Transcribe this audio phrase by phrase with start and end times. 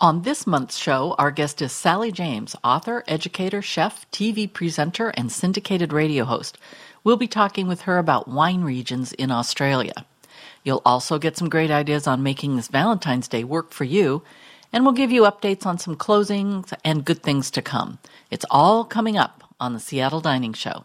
[0.00, 5.32] On this month's show, our guest is Sally James, author, educator, chef, TV presenter, and
[5.32, 6.56] syndicated radio host.
[7.02, 10.06] We'll be talking with her about wine regions in Australia.
[10.62, 14.22] You'll also get some great ideas on making this Valentine's Day work for you,
[14.72, 17.98] and we'll give you updates on some closings and good things to come.
[18.30, 20.84] It's all coming up on the Seattle Dining Show.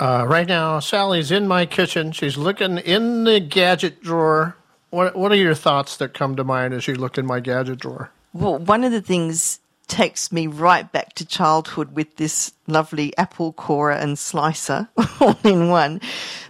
[0.00, 2.12] Uh, right now, Sally's in my kitchen.
[2.12, 4.56] She's looking in the gadget drawer.
[4.94, 7.80] What What are your thoughts that come to mind as you look in my gadget
[7.80, 8.10] drawer?
[8.32, 9.58] Well, one of the things
[9.88, 14.88] takes me right back to childhood with this lovely apple corer and slicer
[15.20, 16.00] all in one.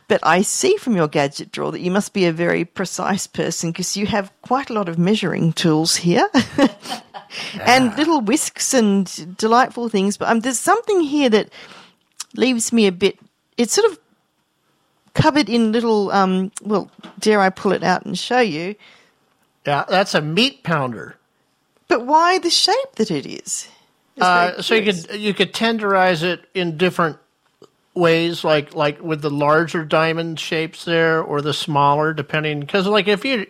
[0.09, 3.71] But I see from your gadget drawer that you must be a very precise person
[3.71, 6.29] because you have quite a lot of measuring tools here.
[7.61, 10.19] and little whisks and delightful things.
[10.19, 11.49] But um, there's something here that
[12.37, 13.19] leaves me a bit.
[13.57, 13.99] It's sort of
[15.15, 16.11] covered in little.
[16.11, 18.75] Um, well, dare I pull it out and show you?
[19.67, 21.17] Yeah, that's a meat pounder.
[21.89, 23.69] But why the shape that it is?
[24.21, 27.19] Uh, so you could you could tenderize it in different
[27.95, 32.61] ways, like like with the larger diamond shapes there, or the smaller, depending.
[32.61, 33.47] Because like if you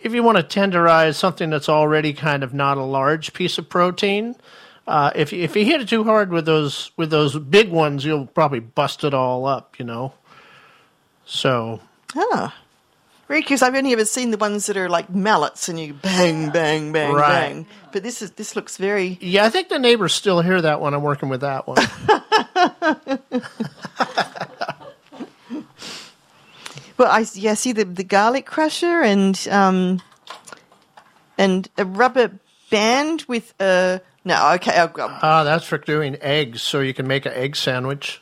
[0.00, 3.68] if you want to tenderize something that's already kind of not a large piece of
[3.68, 4.36] protein,
[4.86, 8.04] uh, if you, if you hit it too hard with those with those big ones,
[8.04, 9.78] you'll probably bust it all up.
[9.78, 10.12] You know.
[11.26, 11.80] So
[12.16, 12.54] Ah.
[13.26, 13.62] Very curious.
[13.62, 17.14] I've only ever seen the ones that are like mallets and you bang, bang, bang,
[17.14, 17.28] Right.
[17.48, 17.66] bang.
[17.90, 20.92] But this is this looks very yeah, I think the neighbors still hear that when
[20.94, 21.78] I'm working with that one.
[26.96, 27.10] well.
[27.10, 30.02] I yeah see the the garlic crusher and um
[31.38, 32.32] and a rubber
[32.70, 37.06] band with a no okay I've got Ah, that's for doing eggs, so you can
[37.06, 38.20] make an egg sandwich.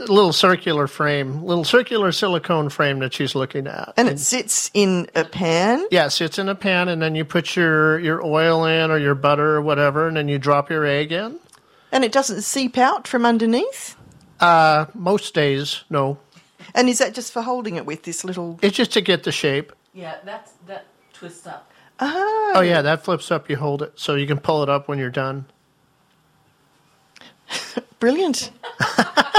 [0.00, 3.92] It's a little circular frame, little circular silicone frame that she's looking at.
[3.96, 5.86] and it sits in a pan.
[5.90, 9.14] yes, it's in a pan, and then you put your your oil in or your
[9.14, 11.38] butter or whatever, and then you drop your egg in.
[11.92, 13.96] And it doesn't seep out from underneath.
[14.38, 16.18] Uh, most days, no.
[16.74, 18.58] And is that just for holding it with this little?
[18.62, 19.72] It's just to get the shape.
[19.92, 21.70] Yeah, that's that twists up.
[21.98, 23.50] Ah, Oh yeah, that flips up.
[23.50, 25.44] You hold it, so you can pull it up when you're done.
[27.98, 28.50] brilliant.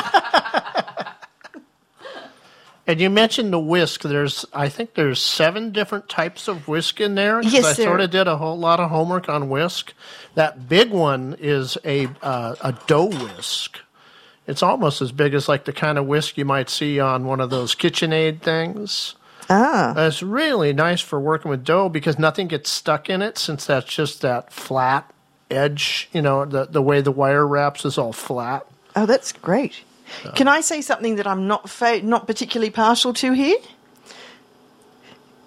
[2.91, 4.01] And you mentioned the whisk.
[4.01, 7.41] There's, I think there's seven different types of whisk in there.
[7.41, 9.93] Yes, I sort of did a whole lot of homework on whisk.
[10.35, 13.79] That big one is a uh, a dough whisk.
[14.45, 17.39] It's almost as big as like the kind of whisk you might see on one
[17.39, 19.15] of those KitchenAid things.
[19.49, 23.37] Ah, Uh, It's really nice for working with dough because nothing gets stuck in it
[23.37, 25.09] since that's just that flat
[25.49, 26.09] edge.
[26.11, 28.65] You know, the the way the wire wraps is all flat.
[28.97, 29.83] oh, that's great.
[30.35, 33.57] Can I say something that I'm not fa- not particularly partial to here?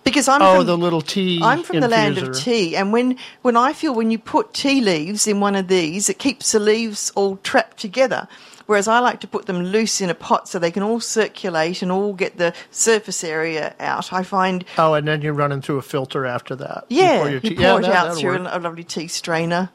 [0.04, 1.41] Because I'm Oh, from, the little tea.
[1.42, 4.82] I'm from the land of tea, and when when I feel when you put tea
[4.82, 8.28] leaves in one of these, it keeps the leaves all trapped together.
[8.66, 11.82] Whereas I like to put them loose in a pot so they can all circulate
[11.82, 14.10] and all get the surface area out.
[14.12, 16.84] I find, Oh, and then you're running through a filter after that.
[16.88, 18.48] yeah, you your tea- pour it that- out through work.
[18.50, 19.69] a lovely tea strainer.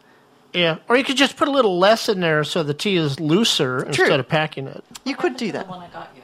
[0.54, 3.20] Yeah, or you could just put a little less in there so the tea is
[3.20, 4.84] looser instead of packing it.
[5.06, 5.60] You could do that.
[5.60, 5.70] The that.
[5.70, 6.24] one I got you.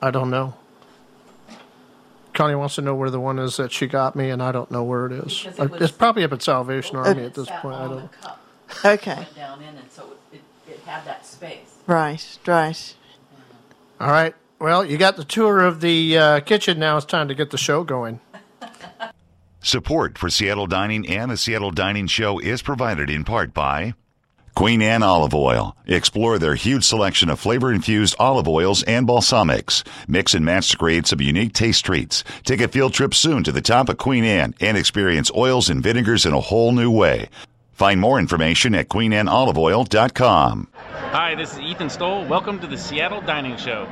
[0.00, 0.54] I don't know.
[2.32, 4.70] Connie wants to know where the one is that she got me, and I don't
[4.70, 5.38] know where it is.
[5.42, 7.76] Because it Uh, was- it's probably up at Salvation Army at this Sat point.
[7.76, 8.12] I on don't.
[8.12, 8.40] the cup,
[8.84, 10.02] Okay, went down in it, so
[10.32, 10.36] it,
[10.68, 11.76] it, it had that space.
[11.86, 12.94] right, right.
[14.00, 14.34] All right.
[14.58, 16.78] Well, you got the tour of the uh, kitchen.
[16.78, 18.20] Now it's time to get the show going.
[19.66, 23.94] Support for Seattle Dining and the Seattle Dining Show is provided in part by
[24.54, 25.76] Queen Anne Olive Oil.
[25.86, 29.82] Explore their huge selection of flavor infused olive oils and balsamics.
[30.06, 32.22] Mix and match to create some unique taste treats.
[32.44, 35.82] Take a field trip soon to the top of Queen Anne and experience oils and
[35.82, 37.28] vinegars in a whole new way.
[37.72, 40.68] Find more information at queenanneoliveoil.com.
[41.10, 42.24] Hi, this is Ethan Stoll.
[42.26, 43.88] Welcome to the Seattle Dining Show.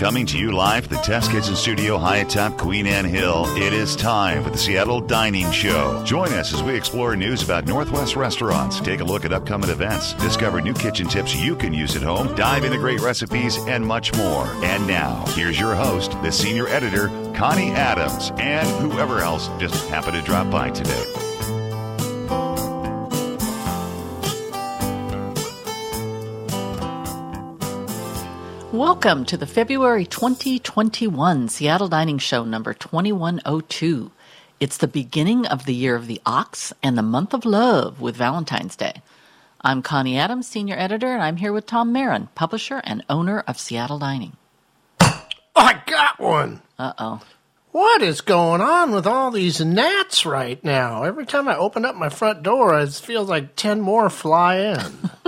[0.00, 3.74] Coming to you live from the Test Kitchen Studio high atop Queen Anne Hill, it
[3.74, 6.02] is time for the Seattle Dining Show.
[6.06, 10.14] Join us as we explore news about Northwest restaurants, take a look at upcoming events,
[10.14, 14.16] discover new kitchen tips you can use at home, dive into great recipes, and much
[14.16, 14.46] more.
[14.64, 20.16] And now, here's your host, the senior editor, Connie Adams, and whoever else just happened
[20.16, 21.29] to drop by today.
[28.80, 34.10] Welcome to the February 2021 Seattle Dining Show number 2102.
[34.58, 38.16] It's the beginning of the year of the ox and the month of love with
[38.16, 39.02] Valentine's Day.
[39.60, 43.58] I'm Connie Adams, senior editor, and I'm here with Tom Aaron, publisher and owner of
[43.58, 44.38] Seattle Dining.
[44.98, 46.62] I got one.
[46.78, 47.20] Uh oh.
[47.72, 51.02] What is going on with all these gnats right now?
[51.02, 55.10] Every time I open up my front door, it feels like 10 more fly in.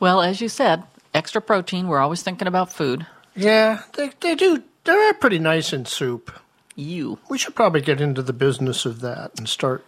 [0.00, 0.82] Well, as you said,
[1.14, 1.88] extra protein.
[1.88, 3.06] We're always thinking about food.
[3.34, 4.62] yeah, they, they do.
[4.84, 6.32] They're pretty nice in soup.
[6.74, 7.18] You.
[7.28, 9.84] We should probably get into the business of that and start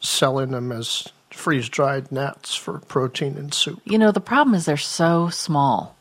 [0.00, 3.80] selling them as freeze dried gnats for protein in soup.
[3.84, 5.95] You know, the problem is they're so small.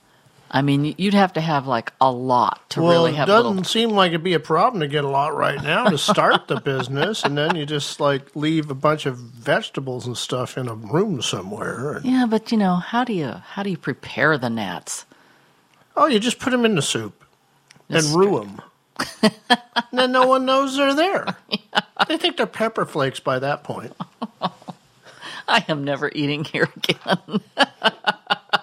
[0.56, 3.28] I mean, you'd have to have like a lot to Well, really have.
[3.28, 3.64] it doesn't little.
[3.66, 6.62] seem like it'd be a problem to get a lot right now to start the
[6.62, 10.74] business, and then you just like leave a bunch of vegetables and stuff in a
[10.74, 11.96] room somewhere.
[11.98, 15.06] And, Yeah, but you know, how do you how do you prepare the gnats?
[15.98, 17.24] oh, you just put them in the soup
[17.90, 18.62] That's and rue them.
[19.22, 19.34] and
[19.92, 21.26] then no one knows they're there.
[22.08, 23.94] They think they're pepper flakes by that point.
[25.50, 27.42] I am never eating here again.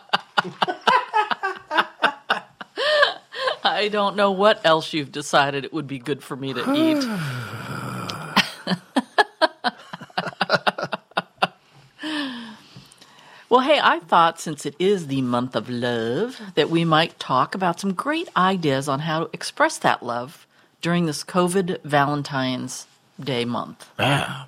[3.83, 7.05] I don't know what else you've decided it would be good for me to eat.
[13.51, 17.57] well, hey, I thought since it is the month of love that we might talk
[17.57, 20.47] about some great ideas on how to express that love
[20.81, 22.87] during this COVID Valentine's
[23.19, 23.91] Day month.
[23.99, 24.45] Yeah.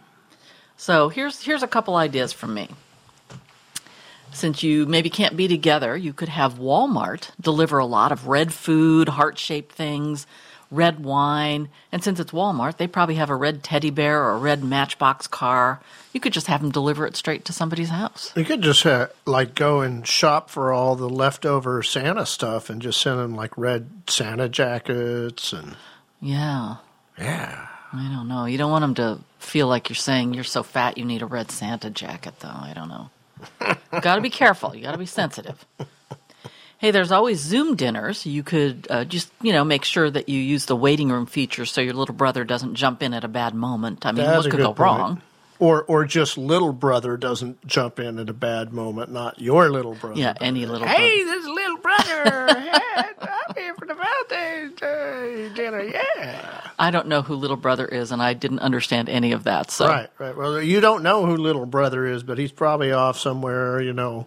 [0.76, 2.68] So here's here's a couple ideas from me.
[4.34, 8.52] Since you maybe can't be together, you could have Walmart deliver a lot of red
[8.52, 10.26] food, heart-shaped things,
[10.72, 14.38] red wine, and since it's Walmart, they probably have a red teddy bear or a
[14.38, 15.80] red Matchbox car.
[16.12, 18.32] You could just have them deliver it straight to somebody's house.
[18.36, 22.82] You could just uh, like go and shop for all the leftover Santa stuff and
[22.82, 25.76] just send them like red Santa jackets and
[26.20, 26.76] Yeah.
[27.18, 27.68] yeah.
[27.92, 28.46] I don't know.
[28.46, 31.26] You don't want them to feel like you're saying you're so fat you need a
[31.26, 32.48] red Santa jacket, though.
[32.48, 33.10] I don't know.
[34.00, 34.74] got to be careful.
[34.74, 35.64] You got to be sensitive.
[36.78, 38.26] Hey, there's always Zoom dinners.
[38.26, 41.64] You could uh, just, you know, make sure that you use the waiting room feature
[41.64, 44.04] so your little brother doesn't jump in at a bad moment.
[44.04, 44.78] I mean, That's what could go point.
[44.80, 45.22] wrong?
[45.60, 49.94] Or or just little brother doesn't jump in at a bad moment, not your little
[49.94, 50.18] brother.
[50.20, 52.48] Yeah, any little Hey, this is little brother.
[52.60, 52.72] hey,
[53.22, 55.80] I'm here for the Valentine's Day dinner.
[55.84, 56.02] Yeah.
[56.84, 59.70] I don't know who little brother is, and I didn't understand any of that.
[59.70, 60.36] So Right, right.
[60.36, 64.26] Well, you don't know who little brother is, but he's probably off somewhere, you know,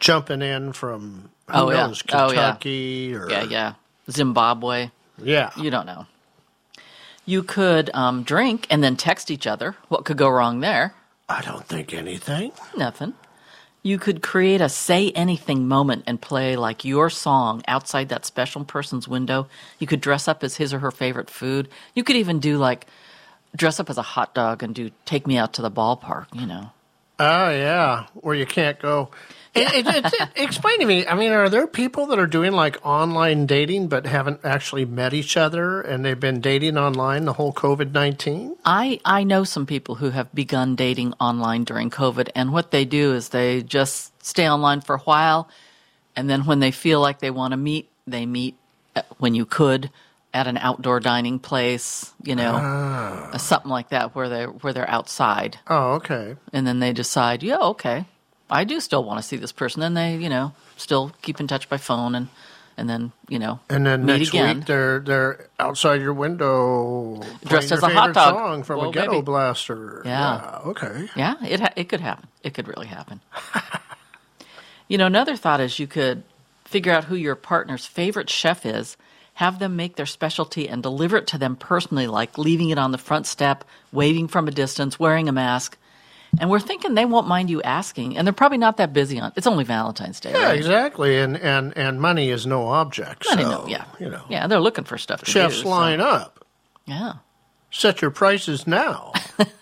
[0.00, 1.86] jumping in from who Oh, yeah.
[1.86, 2.34] knows, Oh, yeah.
[2.34, 3.72] Kentucky or yeah, yeah,
[4.10, 4.90] Zimbabwe.
[5.22, 5.50] yeah.
[5.56, 6.06] You don't know.
[7.24, 9.76] You could um, drink and then text each other.
[9.88, 10.94] What could go wrong there?
[11.28, 12.52] I don't think anything.
[12.76, 13.14] Nothing.
[13.86, 18.64] You could create a say anything moment and play like your song outside that special
[18.64, 19.46] person's window.
[19.78, 21.68] You could dress up as his or her favorite food.
[21.94, 22.88] You could even do like
[23.54, 26.48] dress up as a hot dog and do take me out to the ballpark, you
[26.48, 26.72] know.
[27.20, 29.10] Oh yeah, where you can't go.
[29.56, 31.06] It, it, it, explain to me.
[31.06, 35.14] I mean, are there people that are doing like online dating but haven't actually met
[35.14, 38.54] each other, and they've been dating online the whole COVID nineteen?
[38.64, 42.84] I, I know some people who have begun dating online during COVID, and what they
[42.84, 45.48] do is they just stay online for a while,
[46.14, 48.56] and then when they feel like they want to meet, they meet
[48.94, 49.90] uh, when you could
[50.34, 54.90] at an outdoor dining place, you know, uh, something like that, where they where they're
[54.90, 56.36] outside, Oh, okay.
[56.52, 58.04] and then they decide, yeah, okay,
[58.50, 61.46] I do still want to see this person, and they, you know, still keep in
[61.46, 62.28] touch by phone, and
[62.78, 64.58] and then you know, And then meet next again.
[64.58, 68.34] week they're they're outside your window Dressed as a hot dog.
[68.34, 70.02] song from a ghetto blaster.
[70.04, 70.60] Yeah.
[70.66, 71.08] Okay.
[71.16, 72.28] Yeah, it ha- it could happen.
[72.42, 73.20] It could really happen.
[74.88, 76.22] you know, another thought is you could
[76.64, 78.96] figure out who your partner's favorite chef is,
[79.34, 82.92] have them make their specialty and deliver it to them personally, like leaving it on
[82.92, 85.76] the front step, waving from a distance, wearing a mask.
[86.40, 89.32] And we're thinking they won't mind you asking, and they're probably not that busy on.
[89.36, 90.56] It's only Valentine's Day, Yeah, right?
[90.58, 91.18] exactly.
[91.18, 93.26] And and and money is no object.
[93.30, 95.62] I so, know, yeah, You know, yeah, they're looking for stuff to chefs do.
[95.62, 96.44] so- line up.
[96.84, 97.14] Yeah,
[97.70, 99.12] Set your prices now.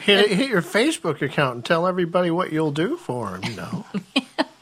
[0.00, 3.44] hit, hit your Facebook account and tell everybody what you'll do for them.
[3.50, 3.86] You know,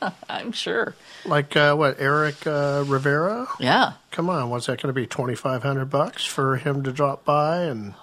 [0.28, 0.94] I'm sure.
[1.24, 3.48] like uh, what Eric uh, Rivera.
[3.58, 5.06] Yeah, Come on, what's that going to be?
[5.06, 7.94] Twenty five hundred bucks for him to drop by and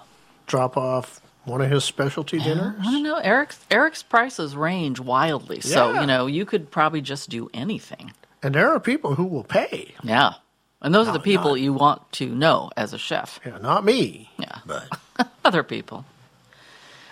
[0.46, 2.74] drop off one of his specialty dinners.
[2.80, 3.16] I don't know.
[3.16, 6.00] Eric's Eric's prices range wildly, so Yeah.
[6.02, 8.12] you know you could probably just do anything.
[8.42, 9.94] And there are people who will pay.
[10.02, 10.34] Yeah.
[10.80, 13.40] And those are the people not- you want to know as a chef.
[13.44, 14.30] Yeah, not me.
[14.38, 14.58] Yeah.
[14.64, 14.88] But
[15.44, 16.04] Other people.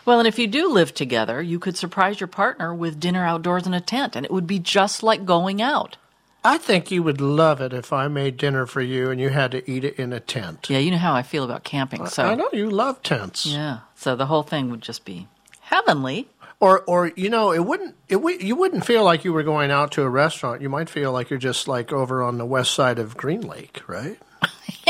[0.04, 3.66] Well, and if you do live together, you could surprise your partner with dinner outdoors
[3.66, 5.96] in a tent, and it would be just like going out.
[6.44, 9.50] I think you would love it if I made dinner for you and you had
[9.50, 10.70] to eat it in a tent.
[10.70, 13.46] Yeah, you know how I feel about camping, so I know you love tents.
[13.46, 13.78] yeah.
[13.96, 15.26] So the whole thing would just be
[15.60, 16.28] heavenly.
[16.60, 17.96] Or, or you know, it wouldn't.
[18.08, 18.18] It.
[18.40, 20.62] You wouldn't feel like you were going out to a restaurant.
[20.62, 23.82] You might feel like you're just like over on the west side of Green Lake,
[23.86, 24.18] right?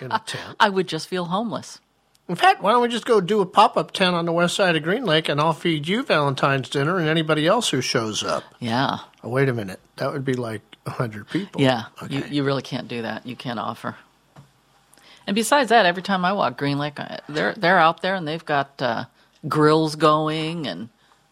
[0.00, 0.56] In a tent.
[0.60, 1.80] I would just feel homeless.
[2.28, 4.54] In fact, why don't we just go do a pop up tent on the west
[4.54, 8.22] side of Green Lake, and I'll feed you Valentine's dinner and anybody else who shows
[8.22, 8.44] up.
[8.60, 8.98] Yeah.
[9.24, 11.60] Oh, wait a minute, that would be like hundred people.
[11.60, 11.86] Yeah.
[12.00, 12.14] Okay.
[12.14, 13.26] You, you really can't do that.
[13.26, 13.96] You can't offer.
[15.30, 18.44] And besides that, every time I walk Green Lake, they're they're out there and they've
[18.44, 19.04] got uh,
[19.46, 20.88] grills going, and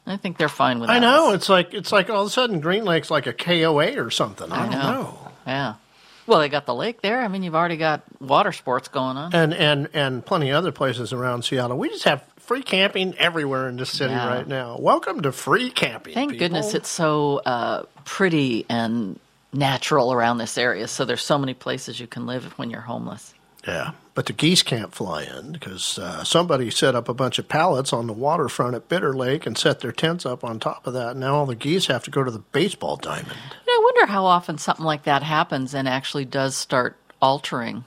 [0.07, 0.93] I think they're fine with that.
[0.95, 1.33] I know.
[1.33, 4.53] It's like it's like all of a sudden Green Lake's like a KOA or something.
[4.53, 4.79] I, I don't know.
[4.93, 5.19] know.
[5.49, 5.75] Yeah.
[6.29, 7.21] Well, they got the lake there.
[7.21, 9.35] I mean, you've already got water sports going on.
[9.35, 11.77] And and and plenty of other places around Seattle.
[11.77, 14.29] We just have free camping everywhere in this city Yeah.
[14.29, 14.77] right now.
[14.79, 16.15] Welcome to free camping.
[16.15, 16.45] Thank people.
[16.45, 19.19] goodness it's so uh, pretty and
[19.53, 20.87] natural around this area.
[20.87, 23.35] So there's so many places you can live when you're homeless.
[23.69, 27.49] Yeah, but the geese can't fly in because uh, somebody set up a bunch of
[27.49, 30.95] pallets on the waterfront at Bitter Lake and set their tents up on top of
[30.95, 31.19] that.
[31.19, 33.37] Now all the geese have to go to the baseball diamond.
[33.69, 37.85] I wonder how often something like that happens and actually does start altering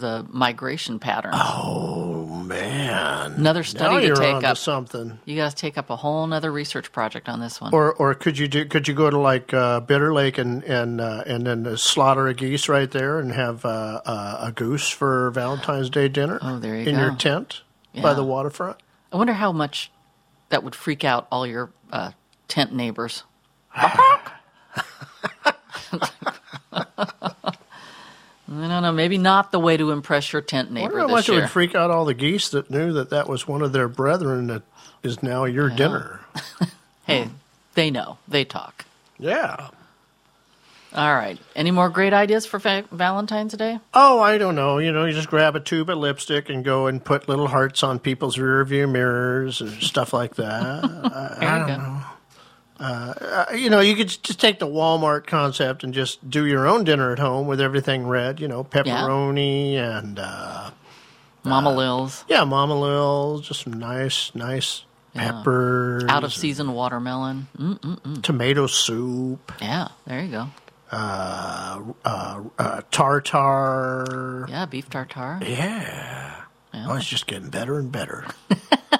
[0.00, 1.32] the migration pattern.
[1.34, 3.32] Oh man!
[3.32, 4.56] Another now study to you're take up.
[4.56, 5.18] something.
[5.24, 7.72] You got to take up a whole nother research project on this one.
[7.74, 8.64] Or or could you do?
[8.64, 12.26] Could you go to like uh, Bitter Lake and and uh, and then uh, slaughter
[12.28, 16.38] a geese right there and have uh, uh, a goose for Valentine's Day dinner?
[16.42, 17.16] Oh, there you in your go.
[17.16, 17.62] tent
[18.00, 18.78] by the waterfront.
[19.12, 19.90] I wonder how much
[20.48, 22.12] that would freak out all your uh,
[22.48, 23.24] tent neighbors.
[28.48, 28.92] I don't know.
[28.92, 31.00] Maybe not the way to impress your tent neighbor.
[31.00, 33.28] I wonder how much it would freak out all the geese that knew that that
[33.28, 34.62] was one of their brethren that
[35.02, 36.20] is now your dinner.
[37.06, 37.28] hey,
[37.74, 38.18] they know.
[38.28, 38.84] They talk.
[39.18, 39.68] Yeah.
[40.94, 41.38] All right.
[41.54, 43.80] Any more great ideas for va- Valentine's Day?
[43.92, 44.78] Oh, I don't know.
[44.78, 47.82] You know, you just grab a tube of lipstick and go and put little hearts
[47.82, 50.84] on people's rear view mirrors and stuff like that.
[50.84, 51.82] I, There I you don't go.
[51.82, 52.00] know.
[52.78, 56.84] Uh, you know, you could just take the Walmart concept and just do your own
[56.84, 58.38] dinner at home with everything red.
[58.40, 60.70] You know, pepperoni and uh,
[61.44, 62.24] Mama Lil's.
[62.28, 65.32] yeah, Mama Lil, just some nice, nice Yeah.
[65.32, 67.46] peppers, Out of season watermelon.
[67.58, 70.48] Mm, tomato soup, yeah, there you go.
[70.92, 74.46] uh, uh, tartar.
[74.50, 75.38] Yeah, beef tartare.
[75.42, 76.42] Yeah.
[76.74, 78.26] Oh, it's just getting better and better.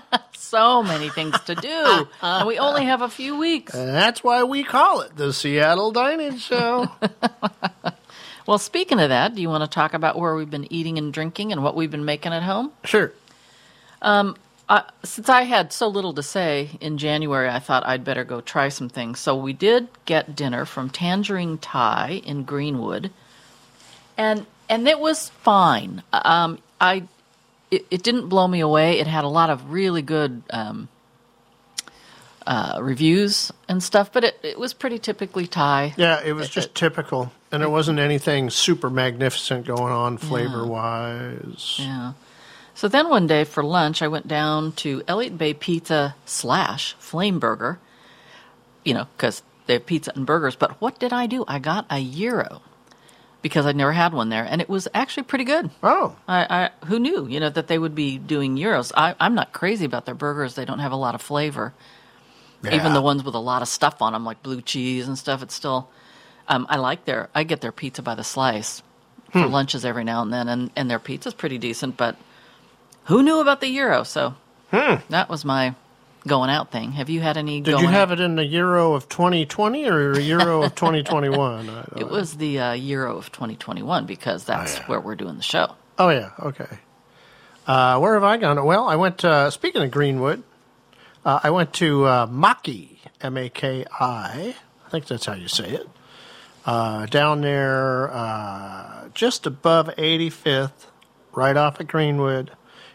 [0.47, 2.09] So many things to do.
[2.23, 3.75] and we only have a few weeks.
[3.75, 6.91] And that's why we call it the Seattle Dining Show.
[8.47, 11.13] Well, speaking of that, do you want to talk about where we've been eating and
[11.13, 12.71] drinking and what we've been making at home?
[12.85, 13.13] sure.
[14.69, 18.41] Uh, since I had so little to say in January, I thought I'd better go
[18.41, 19.21] try some things.
[19.21, 23.11] So we did get dinner from Tangerine Thai in Greenwood,
[24.17, 26.03] and and it was fine.
[26.13, 27.05] Um, I
[27.77, 28.99] it, it didn't blow me away.
[28.99, 30.89] It had a lot of really good um,
[32.47, 35.95] uh, reviews and stuff, but it, it was pretty typically Thai.
[35.97, 37.33] Yeah, it was just typical.
[37.53, 41.77] And there wasn't anything super magnificent going on flavor wise.
[41.79, 42.15] Yeah.
[42.75, 47.39] So then one day for lunch, I went down to Elliott Bay Pizza slash Flame
[47.39, 47.79] Burger,
[48.85, 50.57] you know, because they have pizza and burgers.
[50.57, 51.45] But what did I do?
[51.49, 52.63] I got a gyro
[53.43, 55.71] because I'd never had one there, and it was actually pretty good.
[55.83, 58.93] Oh, I, I who knew, you know, that they would be doing gyros.
[58.97, 61.73] I, I'm not crazy about their burgers; they don't have a lot of flavor.
[62.73, 65.43] Even the ones with a lot of stuff on them, like blue cheese and stuff,
[65.43, 65.89] it's still.
[66.49, 67.29] Um, I like their.
[67.35, 68.83] I get their pizza by the slice
[69.31, 69.53] for Hmm.
[69.53, 71.97] lunches every now and then, and and their pizza's pretty decent.
[71.97, 72.17] But
[73.05, 74.03] who knew about the gyro?
[74.03, 74.35] So
[75.11, 75.75] that was my
[76.27, 76.93] going out thing.
[76.93, 77.61] Have you had any?
[77.61, 78.21] Did you have out?
[78.21, 81.69] it in the Euro of 2020 or Euro of 2021?
[81.69, 84.87] I don't It was the uh, euro of 2021 because that's yeah.
[84.87, 85.75] where we're doing the show.
[85.99, 86.79] Oh yeah, okay.
[87.67, 88.65] Uh, where have I gone?
[88.65, 89.25] Well, I went.
[89.25, 90.43] Uh, speaking of Greenwood,
[91.25, 94.55] uh, I went to uh, Maki, M A K I.
[94.87, 95.89] I think that's how you say it.
[96.65, 100.87] Uh, down there, uh, just above 85th,
[101.33, 102.51] right off of Greenwood.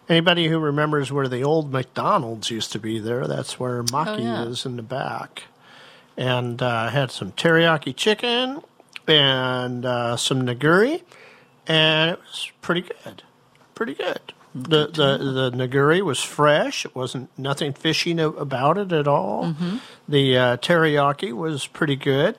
[0.09, 4.43] Anybody who remembers where the old McDonald's used to be there, that's where Maki yeah.
[4.43, 5.43] is in the back.
[6.17, 8.61] And uh, I had some teriyaki chicken
[9.07, 11.01] and uh, some nigiri,
[11.67, 13.23] and it was pretty good.
[13.73, 14.19] Pretty good.
[14.53, 16.83] The, the the nigiri was fresh.
[16.85, 19.55] It wasn't nothing fishy no, about it at all.
[20.09, 22.37] The uh, teriyaki was pretty good.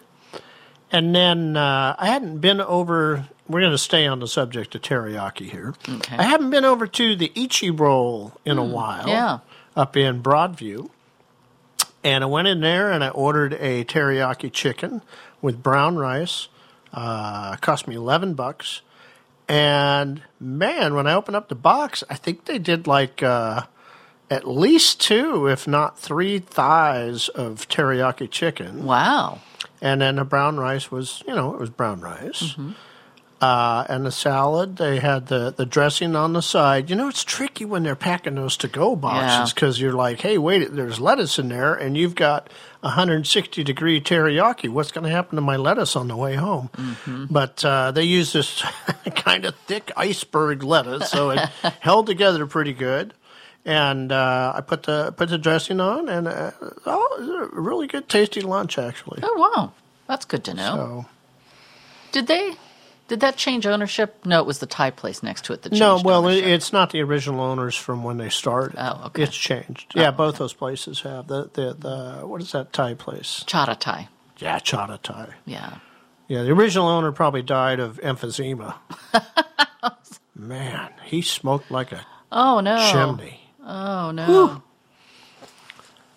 [0.92, 3.26] And then uh, I hadn't been over.
[3.48, 5.74] We're going to stay on the subject of teriyaki here.
[5.88, 6.16] Okay.
[6.16, 9.08] I haven't been over to the Ichi Roll in a while.
[9.08, 9.38] yeah.
[9.74, 10.90] Up in Broadview.
[12.04, 15.00] And I went in there and I ordered a teriyaki chicken
[15.40, 16.48] with brown rice.
[16.92, 18.82] Uh, cost me 11 bucks.
[19.48, 23.62] And man, when I opened up the box, I think they did like uh,
[24.30, 29.40] at least two, if not three, thighs of teriyaki chicken, Wow.
[29.82, 32.42] And then the brown rice was, you know, it was brown rice.
[32.54, 32.70] Mm-hmm.
[33.42, 36.88] Uh, and the salad, they had the, the dressing on the side.
[36.88, 39.52] You know, it's tricky when they're packing those to go boxes Yeah.
[39.52, 42.48] because you're like, hey, wait, there's lettuce in there, and you've got
[42.82, 44.68] 160 degree teriyaki.
[44.68, 46.70] What's going to happen to my lettuce on the way home?
[46.76, 47.24] Mm-hmm.
[47.30, 48.62] But uh, they used this
[49.16, 51.40] kind of thick iceberg lettuce, so it
[51.80, 53.12] held together pretty good.
[53.64, 56.50] And uh, I put the put the dressing on, and uh,
[56.84, 59.20] oh, a really good, tasty lunch actually.
[59.22, 59.72] Oh, wow.
[60.08, 60.74] That's good to know.
[60.74, 61.06] So.
[62.10, 62.54] Did they?
[63.08, 64.16] Did that change ownership?
[64.24, 66.44] No, it was the Thai place next to it that changed No, well, ownership.
[66.46, 68.74] it's not the original owners from when they started.
[68.78, 69.22] Oh, okay.
[69.24, 69.92] It's changed.
[69.94, 73.44] Yeah, both those places have the the the what is that Thai place?
[73.46, 74.08] Chata Thai.
[74.38, 75.34] Yeah, Chata Thai.
[75.46, 75.74] Yeah.
[76.26, 78.74] Yeah, the original owner probably died of emphysema.
[80.34, 82.90] Man, he smoked like a Oh no.
[82.90, 83.41] chimney.
[83.64, 84.62] Oh no.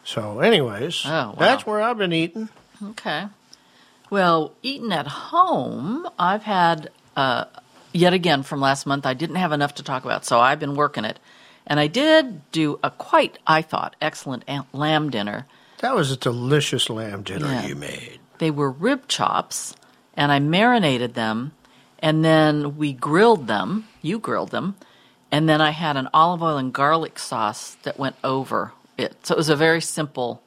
[0.03, 1.35] So, anyways, Oh, wow.
[1.37, 2.49] that's where I've been eating.
[2.91, 3.25] Okay.
[4.11, 7.45] Well, eating at home, I've had uh,
[7.91, 9.05] yet again from last month.
[9.07, 11.17] I didn't have enough to talk about, so I've been working it,
[11.65, 15.47] and I did do a quite, I thought, excellent lamb dinner.
[15.79, 17.65] That was a delicious lamb dinner Yeah.
[17.65, 18.19] you made.
[18.37, 19.73] They were rib chops,
[20.15, 21.53] and I marinated them,
[21.97, 23.87] and then we grilled them.
[24.03, 24.75] You grilled them,
[25.35, 29.17] and then I had an olive oil and garlic sauce that went over it.
[29.23, 30.41] So it was a very simple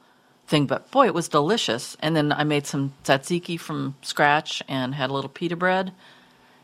[0.47, 1.95] thing, but boy, it was delicious.
[1.99, 5.91] And then I made some tzatziki from scratch and had a little pita bread,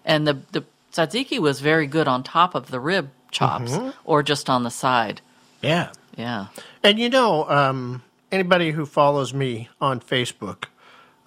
[0.03, 4.49] and the the tzatziki was very good on top of the rib chops or just
[4.49, 5.21] on the side.
[5.61, 5.91] Yeah.
[6.17, 6.47] Yeah.
[6.81, 8.01] And you know, um,
[8.31, 10.65] anybody who follows me on Facebook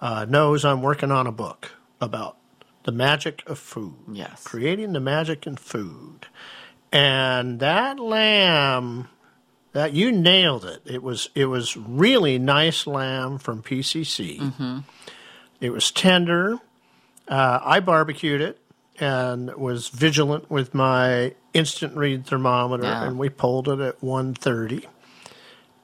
[0.01, 2.35] uh, knows I'm working on a book about
[2.83, 3.95] the magic of food.
[4.11, 4.43] Yes.
[4.43, 6.27] Creating the magic in food.
[6.91, 9.07] And that lamb,
[9.73, 10.81] that you nailed it.
[10.85, 14.39] It was it was really nice lamb from PCC.
[14.39, 14.79] Mm-hmm.
[15.61, 16.57] It was tender.
[17.27, 18.59] Uh, I barbecued it
[18.99, 23.03] and was vigilant with my instant read thermometer, Yeah.
[23.05, 24.87] and we pulled it at 130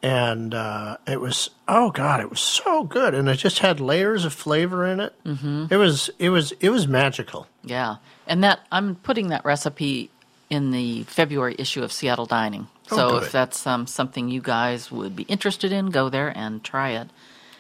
[0.04, 4.24] and uh, it was oh god, it was so good, and it just had layers
[4.26, 5.14] of flavor in it.
[5.24, 5.68] Mm-hmm.
[5.72, 7.48] It was it was it was magical.
[7.64, 7.96] Yeah,
[8.28, 10.12] and that I'm putting that recipe
[10.50, 12.68] in the February issue of Seattle Dining.
[12.92, 13.24] Oh, So good.
[13.24, 17.10] if that's um, something you guys would be interested in, go there and try it.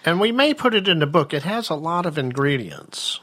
[0.05, 1.33] And we may put it in the book.
[1.33, 3.21] It has a lot of ingredients,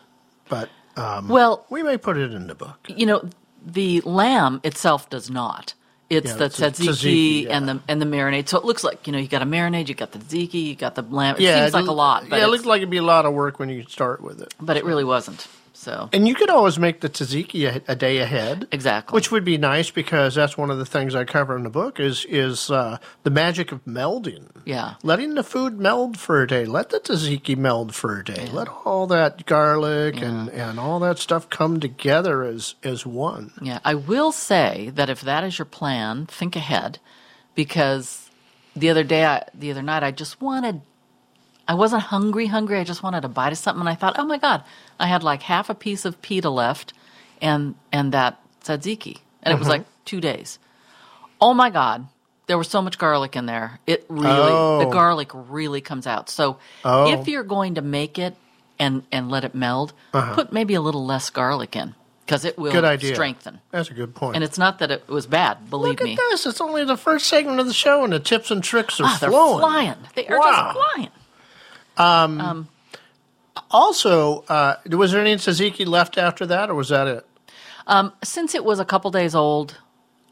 [0.48, 2.78] but um, Well, we may put it in the book.
[2.88, 3.28] you know,
[3.64, 5.74] the lamb itself does not.
[6.10, 7.56] It's Yeah, the it's tzatziki, tzatziki, yeah.
[7.56, 8.46] and the and the marinade.
[8.48, 10.74] So it looks like you know you got a marinade, you got the tzatziki, you
[10.74, 11.36] got the lamb.
[11.36, 13.24] It yeah, seems like a lot, but yeah, it looks like it'd be a lot
[13.24, 14.52] of work when you start with it.
[14.60, 15.46] but it really wasn't.
[15.82, 18.68] So And you could always make the tzatziki a, a day ahead.
[18.70, 19.16] Exactly.
[19.16, 21.98] Which would be nice because that's one of the things I cover in the book
[21.98, 24.48] is is uh, the magic of melding.
[24.64, 24.94] Yeah.
[25.02, 26.66] Letting the food meld for a day.
[26.66, 28.46] Let the tzatziki meld for a day.
[28.52, 33.50] Let all that garlic and, and all that stuff come together as as one.
[33.60, 37.00] Yeah, I will say that if that is your plan, think ahead,
[37.56, 38.30] because
[38.76, 40.82] the other day, I, the other night, I just wanted.
[41.66, 42.78] I wasn't hungry, hungry.
[42.80, 44.64] I just wanted a bite of something, and I thought, oh my god,
[45.02, 46.94] I had like half a piece of pita left,
[47.42, 50.58] and and that tzatziki, and it was like two days.
[51.40, 52.06] Oh my god,
[52.46, 53.80] there was so much garlic in there.
[53.86, 54.52] It really,
[54.84, 54.90] the Oh.
[54.92, 56.30] garlic really comes out.
[56.30, 57.12] So Oh.
[57.12, 58.36] if you're going to make it
[58.78, 62.70] and and let it meld, put maybe a little less garlic in because it will
[62.70, 62.80] Uh-huh.
[62.80, 63.14] Good idea.
[63.14, 63.60] strengthen.
[63.72, 64.36] That's a good point.
[64.36, 66.12] And it's not that it was bad, believe Look me.
[66.12, 66.46] at this.
[66.46, 69.18] It's only the first segment of the show and the tips and tricks are Ah,
[69.20, 69.58] they're flowing.
[69.58, 69.94] flying.
[70.14, 70.72] They are Wow.
[70.74, 71.10] just flying.
[73.72, 77.26] Also, uh, was there any tzatziki left after that, or was that it?
[78.22, 79.78] Since it was a couple days old,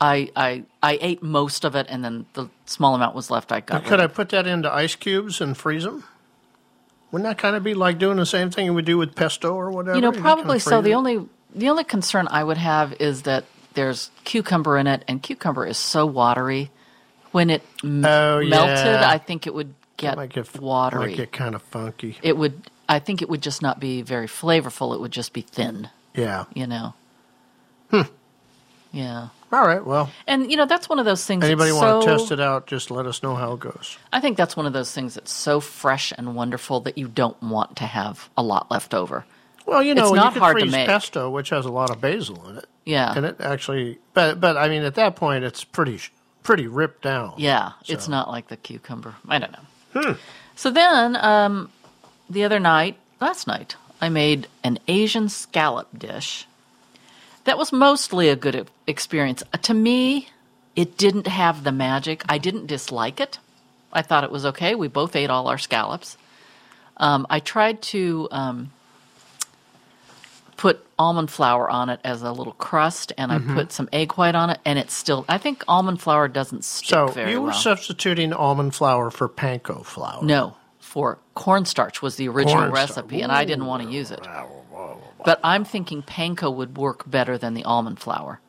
[0.01, 3.51] I, I I ate most of it, and then the small amount was left.
[3.53, 3.85] I got.
[3.85, 6.05] Could I put that into ice cubes and freeze them?
[7.11, 9.53] Wouldn't that kind of be like doing the same thing you would do with pesto
[9.55, 9.97] or whatever?
[9.97, 10.71] You know, probably kinda so.
[10.71, 10.95] freeze The it?
[10.95, 15.67] only the only concern I would have is that there's cucumber in it, and cucumber
[15.67, 16.71] is so watery.
[17.33, 18.97] When it m- Oh, melted.
[18.97, 21.09] I think it would get might get watery.
[21.11, 22.17] Might get kind of funky.
[22.23, 22.69] it would.
[22.91, 24.95] I think it would just not be very flavorful.
[24.95, 25.89] It would just be thin.
[26.15, 26.45] Yeah.
[26.55, 26.95] You know.
[27.91, 28.03] Hmm.
[28.93, 29.29] Yeah.
[29.53, 29.85] All right.
[29.85, 31.45] Well, And you know that's one of those things.
[31.45, 32.67] anybody want to so- test it out?
[32.67, 33.97] Just let us know how it goes.
[34.13, 37.41] I think that's one of those things that's so fresh and wonderful that you don't
[37.43, 39.25] want to have a lot left over.
[39.67, 40.87] Well, you know, It's you not could hard to make.
[40.89, 42.67] pesto, which has a lot of basil in it.
[42.85, 43.13] Yeah.
[43.15, 46.01] And it actually, but but I mean, at that point, it's pretty
[46.43, 47.35] pretty ripped down.
[47.37, 49.15] Yeah, it's not like the cucumber.
[49.29, 50.01] I don't know.
[50.03, 50.13] Hmm.
[50.57, 51.71] So then, um,
[52.31, 56.47] the other night, last night, I made an Asian scallop dish.
[57.45, 59.43] That was mostly a good experience.
[59.53, 60.29] Uh, to me,
[60.77, 62.23] It didn't have the magic.
[62.29, 63.39] I didn't dislike it.
[63.93, 64.75] I thought it was okay.
[64.77, 66.17] We both ate all our scallops.
[66.97, 68.71] Um, I tried to um,
[70.57, 73.55] put almond flour on it as a little crust, and I Mm-hmm.
[73.57, 75.25] put some egg white on it, and it's still.
[75.29, 77.57] I think almond flour doesn't stick So very you were well.
[77.59, 80.23] substituting almond flour for panko flour.
[80.23, 80.55] No,
[80.91, 82.97] for cornstarch was the original Cornstarch.
[82.97, 84.27] recipe, and I didn't want to use it.
[85.25, 88.41] But I'm thinking panko would work better than the almond flour.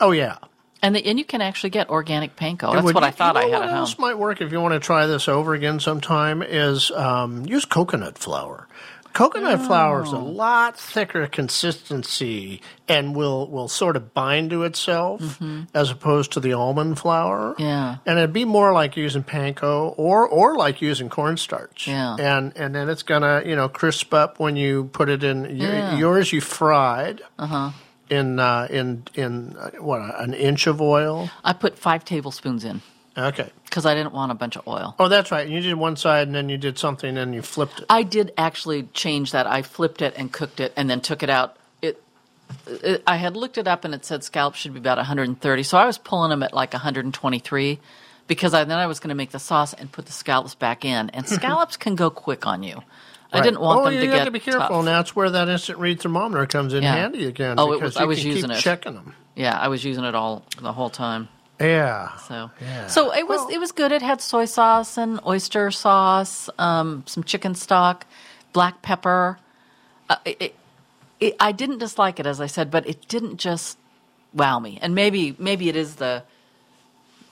[0.00, 0.38] Oh yeah.
[0.82, 2.72] And the, and you can actually get organic panko.
[2.72, 4.02] That's would what I thought you know I had what at else home.
[4.02, 8.16] might work if you want to try this over again sometime is um, use coconut
[8.18, 8.67] flour.
[9.18, 10.04] Coconut flour Oh.
[10.04, 15.40] is a lot thicker consistency and will will sort of bind to itself
[15.74, 17.54] as opposed to the almond flour.
[17.54, 17.62] Mm-hmm.
[17.62, 17.96] Yeah.
[18.06, 21.88] and it'd be more like using panko or or like using cornstarch.
[21.88, 22.14] Yeah.
[22.18, 25.56] and and then it's gonna you know crisp up when you put it in.
[25.56, 25.96] Yeah.
[25.96, 27.20] Yours you fried.
[27.38, 27.70] Uh-huh.
[28.10, 31.28] In uh, in in uh, what an inch of oil.
[31.44, 32.80] I put five tablespoons in
[33.18, 33.50] Okay.
[33.64, 34.94] because I didn't want a bunch of oil.
[34.98, 35.48] Oh, that's right.
[35.48, 37.86] You did one side and then you did something and you flipped it.
[37.90, 39.46] I did actually change that.
[39.46, 41.56] I flipped it and cooked it and then took it out.
[41.82, 42.02] It,
[42.66, 45.62] it I had looked it up and it said scallops should be about 130.
[45.64, 47.78] So I was pulling them at like 123
[48.28, 50.84] because I, then I was going to make the sauce and put the scallops back
[50.84, 51.10] in.
[51.10, 52.82] And scallops can go quick on you.
[53.32, 54.08] I didn't want oh, them to get.
[54.08, 54.78] Oh, you have to be careful, tough.
[54.78, 56.94] and that's where that instant read thermometer comes in Yeah.
[56.94, 57.56] handy again.
[57.58, 58.60] Oh, it was- I was using it.
[58.60, 59.14] checking them.
[59.34, 61.28] Yeah, I was using it all the whole time.
[61.60, 62.16] Yeah.
[62.18, 62.86] So, Yeah.
[62.86, 63.92] so it was it was good.
[63.92, 68.06] It had soy sauce and oyster sauce, um, some chicken stock,
[68.52, 69.38] black pepper.
[70.08, 70.54] Uh, it, it,
[71.20, 73.76] it, I didn't dislike it, as I said, but it didn't just
[74.32, 74.78] wow me.
[74.80, 76.22] And maybe maybe it is the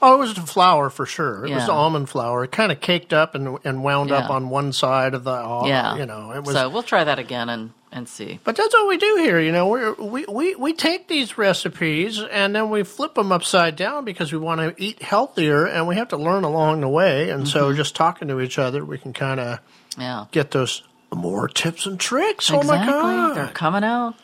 [0.03, 1.39] Oh, it was the flour for sure.
[1.47, 1.67] It was Yeah.
[1.67, 2.45] the almond flour.
[2.45, 5.31] It kind of caked up and and wound up on one side of the.
[5.31, 5.97] Uh, yeah.
[5.97, 6.55] You know, it was.
[6.55, 8.39] so we'll try that again and and see.
[8.45, 9.67] But that's what we do here, you know.
[9.67, 14.31] We're, we we we take these recipes and then we flip them upside down because
[14.33, 17.31] we want to eat healthier, and we have to learn along the way.
[17.31, 17.77] And so, Mm-hmm.
[17.77, 19.59] just talking to each other, we can kind of
[19.99, 20.83] Yeah, get those
[21.13, 22.51] more tips and tricks.
[22.51, 22.77] exactly.
[22.79, 23.37] Oh my god!
[23.37, 24.15] They're coming out.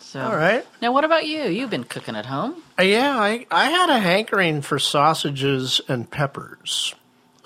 [0.00, 0.64] So All right.
[0.80, 1.42] Now, what about you?
[1.44, 2.62] You've been cooking at home.
[2.78, 6.94] Uh, Yeah, I, I had a hankering for sausages and peppers.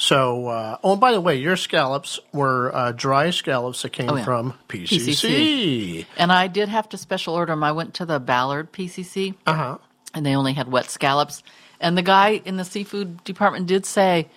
[0.00, 4.08] So, uh, oh, and by the way, your scallops were uh, dry scallops that came
[4.08, 4.24] Oh, yeah.
[4.24, 6.06] from PCC.
[6.16, 7.64] And I did have to special order them.
[7.64, 9.34] I went to the Ballard PCC.
[9.46, 9.78] Uh huh.
[10.14, 11.42] and they only had wet scallops.
[11.80, 14.28] And the guy in the seafood department did say,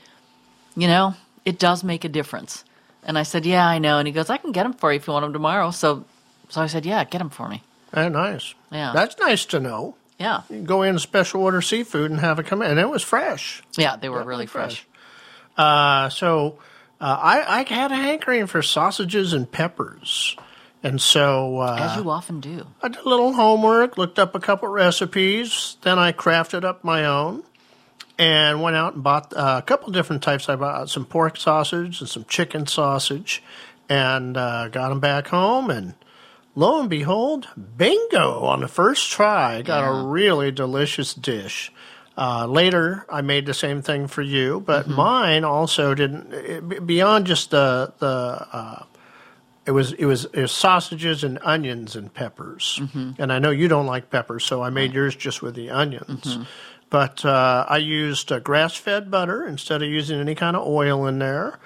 [0.75, 2.63] you know, it does make a difference.
[3.03, 3.97] And I said, yeah, I know.
[3.97, 5.71] And he goes, I can get them for you if you want them tomorrow.
[5.71, 6.05] So,
[6.49, 7.63] so I said, yeah, get them for me.
[7.93, 8.53] Oh, nice.
[8.71, 8.91] Yeah.
[8.93, 9.95] That's nice to know.
[10.19, 12.69] Yeah, You can go in and special order seafood and have it come in.
[12.69, 13.63] And it was fresh.
[13.75, 14.81] yeah, they were really fresh.
[14.81, 14.87] fresh.
[15.61, 16.57] Uh, so
[16.99, 20.35] uh, I, I had a hankering for sausages and peppers.
[20.83, 22.65] And so uh, As you often do.
[22.81, 27.05] I did a little homework, looked up a couple recipes, then I crafted up my
[27.05, 27.43] own,
[28.17, 30.49] and went out and bought uh, a couple different types.
[30.49, 33.43] I bought some pork sausage and some chicken sausage,
[33.87, 35.69] and uh, got them back home.
[35.69, 35.93] And
[36.55, 37.47] lo and behold,
[37.77, 39.57] bingo on the first try!
[39.57, 41.71] I got a really delicious dish.
[42.17, 46.33] Uh, later, I made the same thing for you, but mine also didn't.
[46.33, 48.83] It, beyond just the the uh,
[49.65, 52.79] it was it was it was sausages and onions and peppers.
[53.17, 56.37] And I know you don't like peppers, so I made yours just with the onions.
[56.89, 61.07] But uh, I used uh, grass fed butter instead of using any kind of oil
[61.07, 61.59] in there.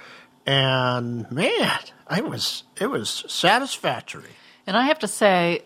[0.46, 4.36] And man, I was it was satisfactory.
[4.68, 5.64] And I have to say,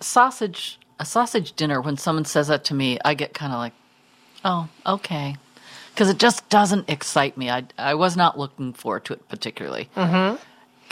[0.00, 3.72] sausage, a sausage dinner, when someone says that to me, I get kind of like,
[4.44, 5.36] oh, okay.
[5.92, 7.50] Because it just doesn't excite me.
[7.50, 9.88] I, I was not looking forward to it particularly.
[9.96, 10.42] Mm-hmm.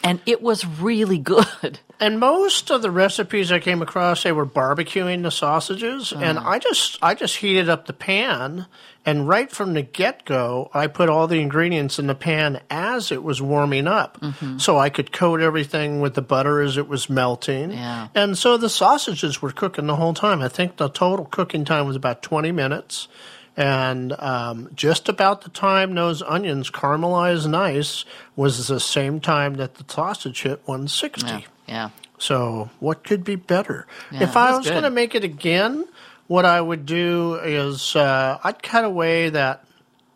[0.04, 1.80] And it was really good.
[2.00, 6.58] And most of the recipes I came across, they were barbecuing the sausages, and I
[6.58, 8.64] just I just heated up the pan,
[9.04, 13.12] and right from the get go, I put all the ingredients in the pan as
[13.12, 14.18] it was warming up,
[14.56, 17.72] so I could coat everything with the butter as it was melting.
[17.72, 18.08] Yeah.
[18.14, 20.40] And so the sausages were cooking the whole time.
[20.40, 23.08] I think the total cooking time was about twenty minutes.
[23.56, 29.74] And um, just about the time those onions caramelized nice was the same time that
[29.74, 31.26] the sausage hit 160.
[31.26, 31.40] Yeah.
[31.70, 31.90] Yeah.
[32.18, 33.86] So what could be better?
[34.10, 35.86] Yeah, if I was was going to make it again,
[36.26, 39.64] what I would do is uh, I'd cut away that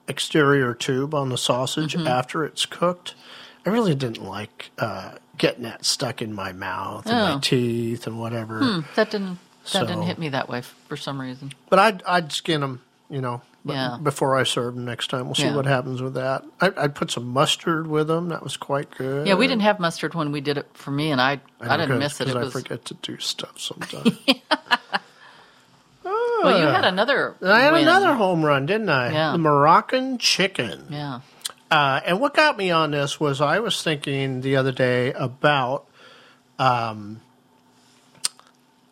[0.06, 2.06] exterior tube on the sausage Mm-hmm.
[2.06, 3.14] after it's cooked.
[3.64, 7.34] I really didn't like uh, getting that stuck in my mouth and Oh.
[7.36, 8.84] my teeth and whatever.
[8.96, 9.38] That didn't
[9.72, 11.52] that didn't hit me that way for some reason.
[11.70, 13.96] But I'd I'd skin them, you know, Yeah.
[14.02, 15.24] before I serve them next time.
[15.26, 15.56] We'll see Yeah.
[15.56, 16.44] what happens with that.
[16.60, 18.28] I, I'd put some mustard with them.
[18.28, 19.26] That was quite good.
[19.26, 21.86] Yeah, we didn't have mustard when we did it for me, and I I, know,
[21.86, 22.28] didn't miss it.
[22.28, 24.18] It 'cause I was forget to do stuff sometimes.
[26.04, 27.34] well, you had had another.
[27.42, 27.82] I had win.
[27.82, 29.12] another home run, didn't I?
[29.12, 29.32] Yeah.
[29.32, 30.86] The Moroccan chicken.
[30.90, 31.20] Yeah.
[31.70, 35.86] Uh, and what got me on this was I was thinking the other day about
[36.58, 37.20] um,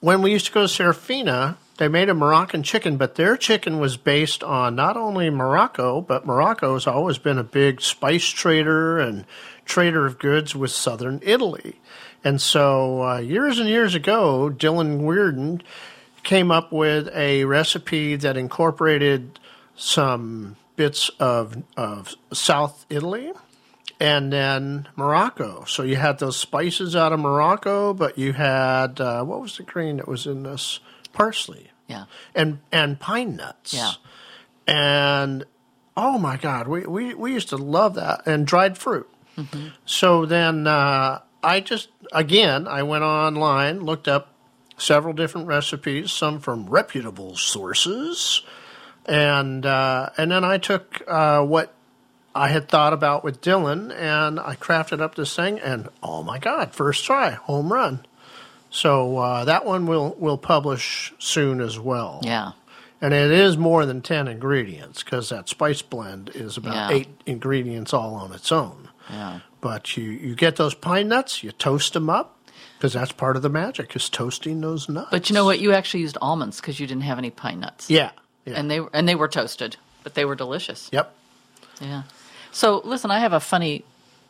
[0.00, 3.80] when we used to go to Serafina, they made a Moroccan chicken, but their chicken
[3.80, 9.00] was based on not only Morocco, but Morocco has always been a big spice trader
[9.00, 9.24] and
[9.64, 11.80] trader of goods with southern Italy.
[12.22, 15.60] And so uh, years and years ago, Dylan Weirden
[16.22, 19.40] came up with a recipe that incorporated
[19.74, 23.32] some bits of, of South Italy
[23.98, 25.64] and then Morocco.
[25.64, 29.64] So you had those spices out of Morocco, but you had uh, what was the
[29.64, 30.78] green that was in this
[31.12, 32.04] parsley Yeah.
[32.34, 33.74] and and pine nuts.
[33.74, 33.92] Yeah.
[34.66, 35.44] And
[35.96, 39.08] oh my God, we, we, we used to love that and dried fruit.
[39.86, 44.34] So then uh, I just again I went online, looked up
[44.76, 48.42] several different recipes, some from reputable sources,
[49.06, 51.72] and uh, and then I took uh, what
[52.34, 56.38] I had thought about with Dylan, and I crafted up this thing, and oh my
[56.38, 58.04] God, first try, home run.
[58.72, 62.20] So uh, that one will will publish soon as well.
[62.24, 62.52] Yeah.
[63.00, 66.96] And it is more than 10 ingredients because that spice blend is about Yeah.
[66.96, 68.88] eight ingredients all on its own.
[69.10, 69.40] Yeah.
[69.60, 72.38] But you, you get those pine nuts, you toast them up
[72.78, 75.08] because that's part of the magic is toasting those nuts.
[75.10, 75.58] But you know what?
[75.58, 77.90] You actually used almonds because you didn't have any pine nuts.
[77.90, 78.12] Yeah.
[78.44, 78.54] yeah.
[78.54, 80.88] And they and they were toasted, but they were delicious.
[80.92, 81.12] yep.
[81.80, 82.04] Yeah.
[82.52, 83.84] So listen, I have a funny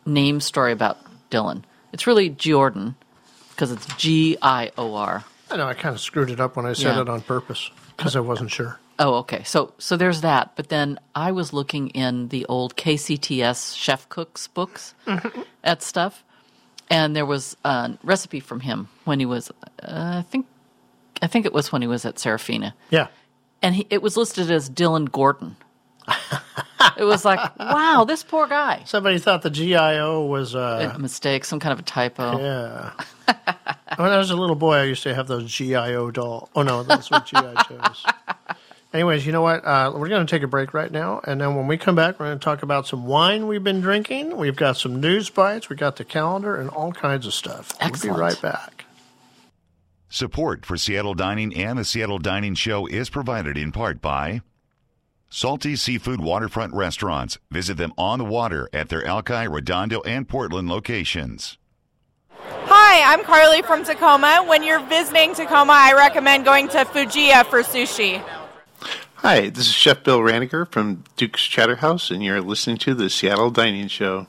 [0.06, 0.96] name story about
[1.30, 1.62] Dylan.
[1.92, 2.94] It's really Jordan
[3.54, 5.24] because it's G I O R.
[5.50, 7.02] I know I kind of screwed it up when I said Yeah.
[7.02, 8.78] it on purpose because I wasn't sure.
[8.98, 9.42] Oh, okay.
[9.44, 10.52] So so there's that.
[10.56, 14.94] But then I was looking in the old KCTS chef cooks books
[15.64, 16.24] at stuff,
[16.90, 19.50] and there was a recipe from him when he was,
[19.82, 20.46] uh, I think,
[21.20, 23.08] I think it was when he was at Serafina, Yeah.
[23.62, 25.56] and he, it was listed as Dylan Gordon.
[26.98, 28.82] It was like, wow, this poor guy.
[28.86, 30.54] Somebody thought the GIO was.
[30.54, 32.38] Uh, A mistake, some kind of a typo.
[32.38, 32.92] yeah.
[33.96, 36.50] when I was a little boy, I used to have those GIO doll.
[36.54, 38.04] Oh, no, those were GI Joes.
[38.92, 39.64] Anyways, you know what?
[39.64, 42.20] Uh, we're going to take a break right now, and then when we come back,
[42.20, 44.36] we're going to talk about some wine we've been drinking.
[44.36, 47.72] We've got some news bites, we got the calendar, and all kinds of stuff.
[47.80, 48.02] Excellent.
[48.04, 48.84] We'll be right back.
[50.10, 54.42] Support for Seattle Dining and the Seattle Dining Show is provided in part by
[55.34, 57.38] Salty Seafood Waterfront Restaurants.
[57.50, 61.56] Visit them on the water at their Alki, Redondo, and Portland locations.
[62.38, 64.44] Hi, I'm Carly from Tacoma.
[64.46, 68.22] When you're visiting Tacoma, I recommend going to Fujiya for sushi.
[69.14, 73.08] Hi, this is Chef Bill Raniger from Duke's Chowder House, and you're listening to the
[73.08, 74.26] Seattle Dining Show.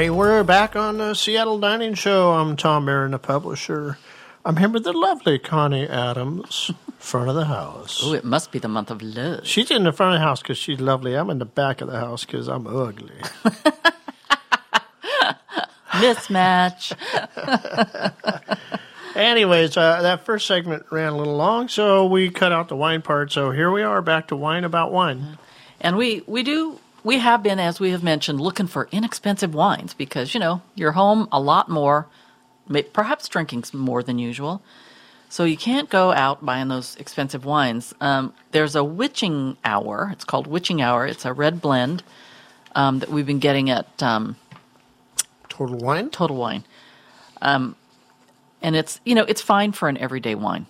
[0.00, 2.32] Hey, we're back on the Seattle Dining Show.
[2.32, 3.98] I'm Tom Aaron, the publisher.
[4.46, 8.00] I'm here with the lovely Connie Adams, front of the house.
[8.02, 9.46] Oh, it must be the month of love.
[9.46, 11.12] She's in the front of the house because she's lovely.
[11.16, 13.12] I'm in the back of the house because I'm ugly.
[15.90, 16.96] Mismatch.
[19.14, 23.02] Anyways, uh, that first segment ran a little long, so we cut out the wine
[23.02, 23.32] part.
[23.32, 25.36] So here we are back to wine about wine.
[25.78, 29.94] And we, we do, we have been, as we have mentioned, looking for inexpensive wines
[29.94, 32.06] because, you know, you're home a lot more,
[32.92, 34.62] perhaps drinking more than usual.
[35.28, 37.94] So you can't go out buying those expensive wines.
[38.00, 40.10] Um, there's a witching hour.
[40.12, 41.06] It's called witching hour.
[41.06, 42.02] It's a red blend
[42.74, 44.36] um, that we've been getting at um,
[45.48, 46.10] Total wine.
[46.10, 46.64] Total Wine.
[47.42, 47.76] Um,
[48.62, 50.66] and it's, you know, it's fine for an everyday wine.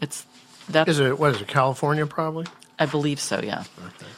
[0.00, 0.24] It's,
[0.68, 1.48] that's, Is it what is it?
[1.48, 2.46] California, probably.
[2.78, 3.64] I believe so, yeah.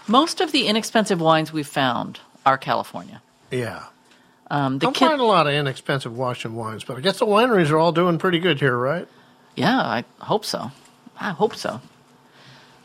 [0.06, 3.22] Most of the inexpensive wines we've found are California.
[3.50, 3.84] Yeah.
[4.50, 7.26] Um, the Don't kit, find a lot of inexpensive Washington wines, but I guess the
[7.26, 9.06] wineries are all doing pretty good here, right?
[9.56, 10.70] yeah, I hope so.
[11.20, 11.80] I hope so.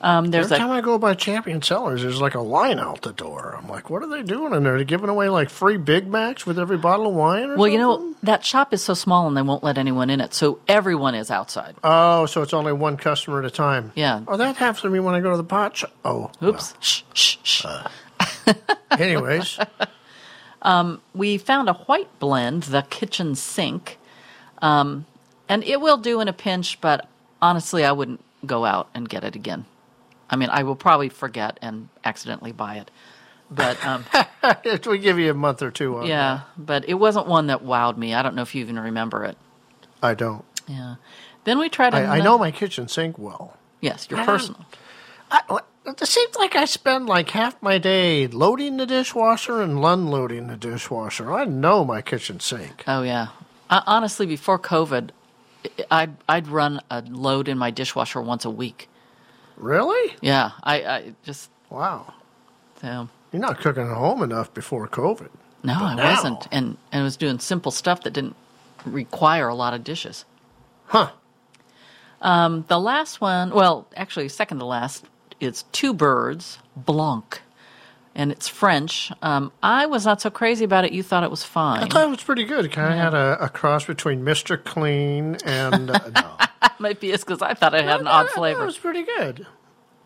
[0.04, 3.14] Um, there's Every time I go by Champion Cellars, there's like a line out the
[3.14, 3.58] door.
[3.58, 4.76] I'm like, what are they doing in there?
[4.76, 7.52] Are they giving away like free Big Macs with every bottle of wine?
[7.52, 10.20] Or well, you know that shop is so small and they won't let anyone in
[10.20, 11.76] it, so everyone is outside.
[11.86, 13.94] Oh, so it's only one customer at a time.
[13.96, 14.26] Yeah.
[14.28, 15.94] Oh, that happens to me when I go to the pot shop.
[16.04, 16.74] Oh, Oops.
[16.82, 17.64] Shh, shh, shh.
[17.64, 17.88] well.
[18.92, 19.58] Anyways,
[21.14, 24.00] we found a white blend, the kitchen sink,
[24.62, 25.06] um,
[25.48, 26.82] and it will do in a pinch.
[26.82, 27.08] But
[27.42, 29.64] honestly, I wouldn't go out and get it again.
[30.34, 32.90] I mean, I will probably forget and accidentally buy it.
[33.52, 34.04] But um,
[34.88, 37.98] we give you a month or two on yeah, but it wasn't one that wowed
[37.98, 38.16] me.
[38.16, 39.38] I don't know if you even remember it.
[40.02, 40.44] I don't.
[40.68, 40.96] Yeah.
[41.44, 41.94] Then we tried.
[41.94, 43.56] I, I know my kitchen sink well.
[43.80, 44.66] Yes, your I personal.
[45.30, 50.48] I, it seems like I spend like half my day loading the dishwasher and unloading
[50.48, 51.32] the dishwasher.
[51.32, 52.84] I know my kitchen sink.
[52.88, 53.28] Oh yeah.
[53.70, 55.12] I, honestly, before COVID,
[55.92, 58.90] I'd I'd run a load in my dishwasher once a week.
[59.58, 60.16] Really?
[60.22, 62.14] Yeah, I, I just Wow.
[62.82, 65.30] so You're not cooking at home enough before COVID.
[65.64, 68.36] no, I now- wasn't, and and I was doing simple stuff that didn't
[68.86, 70.26] require a lot of dishes.
[70.88, 71.12] Huh.
[72.22, 75.06] Um, the last one, well, actually, second to last,
[75.40, 77.42] is Two Birds Blanc,
[78.16, 79.12] and it's French.
[79.22, 80.94] Um, I was not so crazy about it.
[80.94, 81.84] You thought it was fine.
[81.84, 82.66] I thought it was pretty good.
[82.66, 84.62] It kind of had a, a cross between Mr.
[84.64, 85.90] Clean and.
[85.92, 86.38] Uh, no.
[86.80, 88.64] Maybe it's because I thought it had an odd flavor.
[88.64, 89.46] It was pretty good.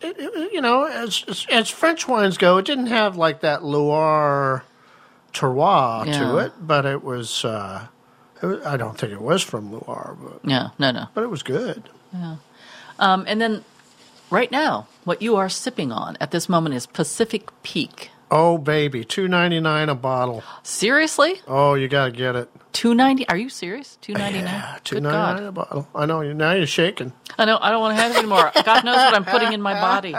[0.00, 3.64] It, it, you know, as, as as French wines go, it didn't have like that
[3.64, 4.64] Loire
[5.32, 7.86] terroir to it, but it was, uh,
[8.42, 8.64] it was.
[8.66, 11.06] I don't think it was from Loire, but Yeah, no, no.
[11.14, 11.88] but it was good.
[12.12, 12.36] Yeah,
[12.98, 13.64] um, and then
[14.30, 18.10] right now, what you are sipping on at this moment is Pacific Peak.
[18.30, 20.42] Oh baby, two ninety nine a bottle.
[20.62, 22.48] Seriously, Oh, you gotta get it.
[22.78, 23.28] Two ninety?
[23.28, 23.98] Are you serious?
[24.00, 24.62] Two ninety nine?
[24.84, 25.88] Two ninety nine a bottle.
[25.96, 26.52] I know now.
[26.52, 27.12] You're shaking.
[27.36, 27.58] I know.
[27.60, 28.52] I don't want to have it anymore.
[28.64, 30.14] God knows what I'm putting in my body.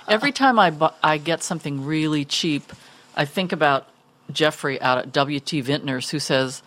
[0.08, 2.72] Every time I bu- I get something really cheap,
[3.14, 3.88] I think about
[4.32, 6.64] Jeffrey out at WT Vintners, who says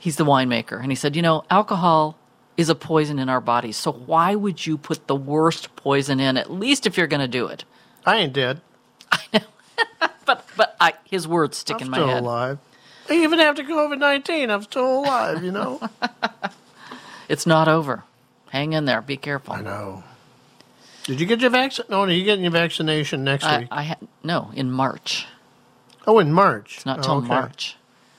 [0.00, 2.18] he's the winemaker, and he said, you know, alcohol
[2.56, 3.76] is a poison in our bodies.
[3.76, 6.36] So why would you put the worst poison in?
[6.36, 7.64] At least if you're going to do it.
[8.04, 8.60] I ain't dead.
[9.12, 10.08] I know.
[10.26, 12.22] but but I, his words stick I'm in my still head.
[12.24, 12.58] alive.
[13.12, 15.42] Even after COVID nineteen, I'm still alive.
[15.44, 15.80] You know.
[17.28, 18.02] It's not over.
[18.50, 19.00] Hang in there.
[19.00, 19.54] Be careful.
[19.54, 20.02] I know.
[21.04, 21.86] Did you get your vaccine?
[21.88, 23.68] No, no, you getting your vaccination next I, week.
[23.70, 25.26] I ha- no in March.
[26.06, 26.74] oh, in March.
[26.76, 27.28] It's not Oh, till okay.
[27.28, 27.76] March.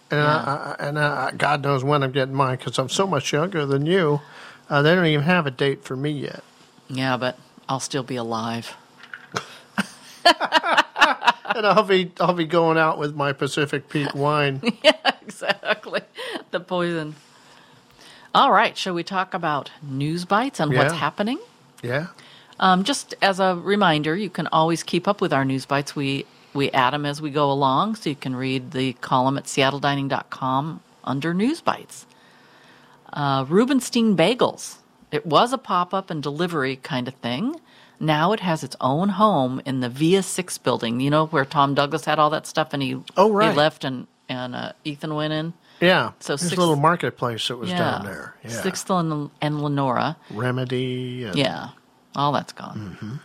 [0.09, 0.35] And, Yeah.
[0.37, 0.53] I,
[0.83, 3.85] I, and I, God knows when I'm getting mine because I'm so much younger than
[3.85, 4.21] you.
[4.67, 6.43] Uh, they don't even have a date for me yet.
[6.89, 7.37] Yeah, but
[7.69, 8.75] I'll still be alive.
[11.57, 14.61] And I'll be I'll be going out with my Pacific Peak wine.
[14.83, 16.01] Yeah, exactly.
[16.51, 17.15] The poison.
[18.35, 18.75] All right.
[18.77, 21.39] Shall we talk about news bites and what's happening?
[21.83, 22.07] yeah.
[22.59, 25.95] Um, just as a reminder, you can always keep up with our news bites.
[25.95, 29.45] We we add them as we go along, so you can read the column at
[29.45, 32.05] seattledining.com under news bites.
[33.11, 34.77] Uh, Rubinstein Bagels.
[35.11, 37.59] It was a pop up and delivery kind of thing.
[37.99, 40.99] Now it has its own home in the Via Six building.
[40.99, 43.51] You know where Tom Douglas had all that stuff, and he Oh, right.
[43.51, 45.53] he left and and uh, Ethan went in.
[45.79, 46.11] Yeah.
[46.19, 48.35] So a little marketplace that was down there.
[48.43, 48.49] Yeah.
[48.49, 50.17] Sixth and, and Lenora.
[50.31, 51.25] Remedy.
[51.25, 51.69] And, Yeah,
[52.15, 52.97] all that's gone.
[53.01, 53.15] Mm-hmm.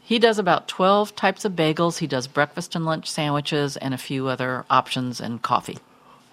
[0.00, 1.98] He does about 12 types of bagels.
[1.98, 5.78] He does breakfast and lunch sandwiches and a few other options and coffee.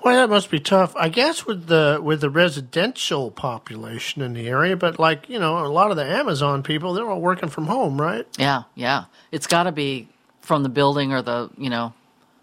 [0.08, 0.96] Well, that must be tough.
[0.96, 5.66] I guess with the with the residential population in the area, but like you know,
[5.66, 8.26] a lot of the Amazon people, they're all working from home, right?
[8.40, 9.06] Yeah, yeah.
[9.34, 10.08] It's got to be
[10.40, 11.92] from the building or the, you know,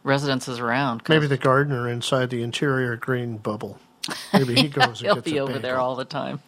[0.02, 1.04] residences around.
[1.08, 3.78] Maybe the gardener inside the interior green bubble.
[4.34, 6.40] Maybe he goes and He'll be a over there all the time.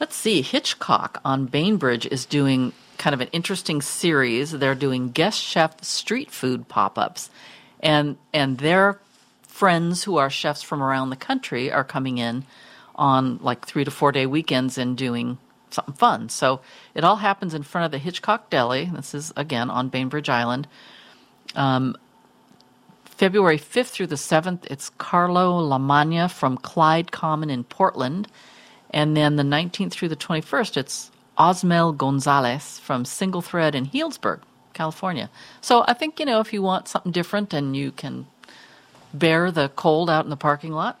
[0.00, 0.40] Let's see.
[0.40, 4.50] Hitchcock on Bainbridge is doing kind of an interesting series.
[4.50, 7.28] They're doing guest chef street food pop ups,
[7.80, 8.98] and and their
[9.54, 12.44] friends who are chefs from around the country are coming in
[12.96, 15.38] on like three to four day weekends and doing
[15.70, 16.28] something fun.
[16.28, 16.60] So
[16.92, 18.90] it all happens in front of the Hitchcock Deli.
[18.92, 20.66] This is again on Bainbridge Island.
[21.54, 21.96] Um,
[23.04, 28.26] February 5th through the 7th, it's Carlo Lamagna from Clyde Common in Portland.
[28.90, 34.40] And then the 19th through the 21st, it's Osmel Gonzalez from Single Thread in Healdsburg,
[34.72, 35.30] California.
[35.60, 38.26] So I think, you know, if you want something different and you can
[39.14, 41.00] bear the cold out in the parking lot,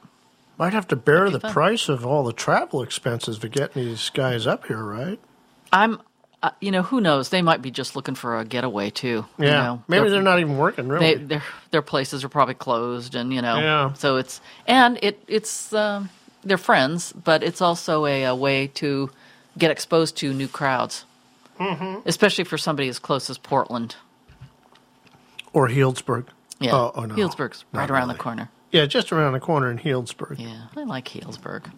[0.56, 1.52] Might have to bear the fun.
[1.52, 5.18] price of all the travel expenses for getting these guys up here, right?
[5.72, 6.00] I'm,
[6.42, 7.30] uh, you know, who knows?
[7.30, 9.26] They might be just looking for a getaway too.
[9.38, 9.44] Yeah.
[9.44, 9.82] You know?
[9.88, 11.16] Maybe they're not even working, really.
[11.16, 13.92] they their their places are probably closed and you know Yeah.
[13.94, 16.08] so it's and it it's um,
[16.44, 19.10] they're friends but it's also a, a way to
[19.58, 21.04] get exposed to new crowds
[21.58, 22.06] mm-hmm.
[22.06, 23.96] especially for somebody as close as portland
[25.52, 26.26] or Healdsburg.
[26.64, 27.14] Yeah Oh, oh, no.
[27.14, 30.38] healdsburg's right Not around the corner Yeah, just around the corner in Healdsburg.
[30.38, 31.70] yeah i like healdsburg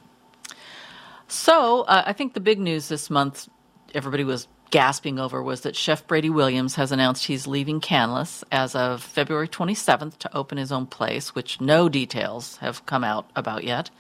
[1.29, 3.49] so uh, i think the big news this month
[3.95, 8.75] everybody was gasping over was that chef brady williams has announced he's leaving canlis as
[8.75, 13.63] of february 27th to open his own place which no details have come out about
[13.65, 13.91] yet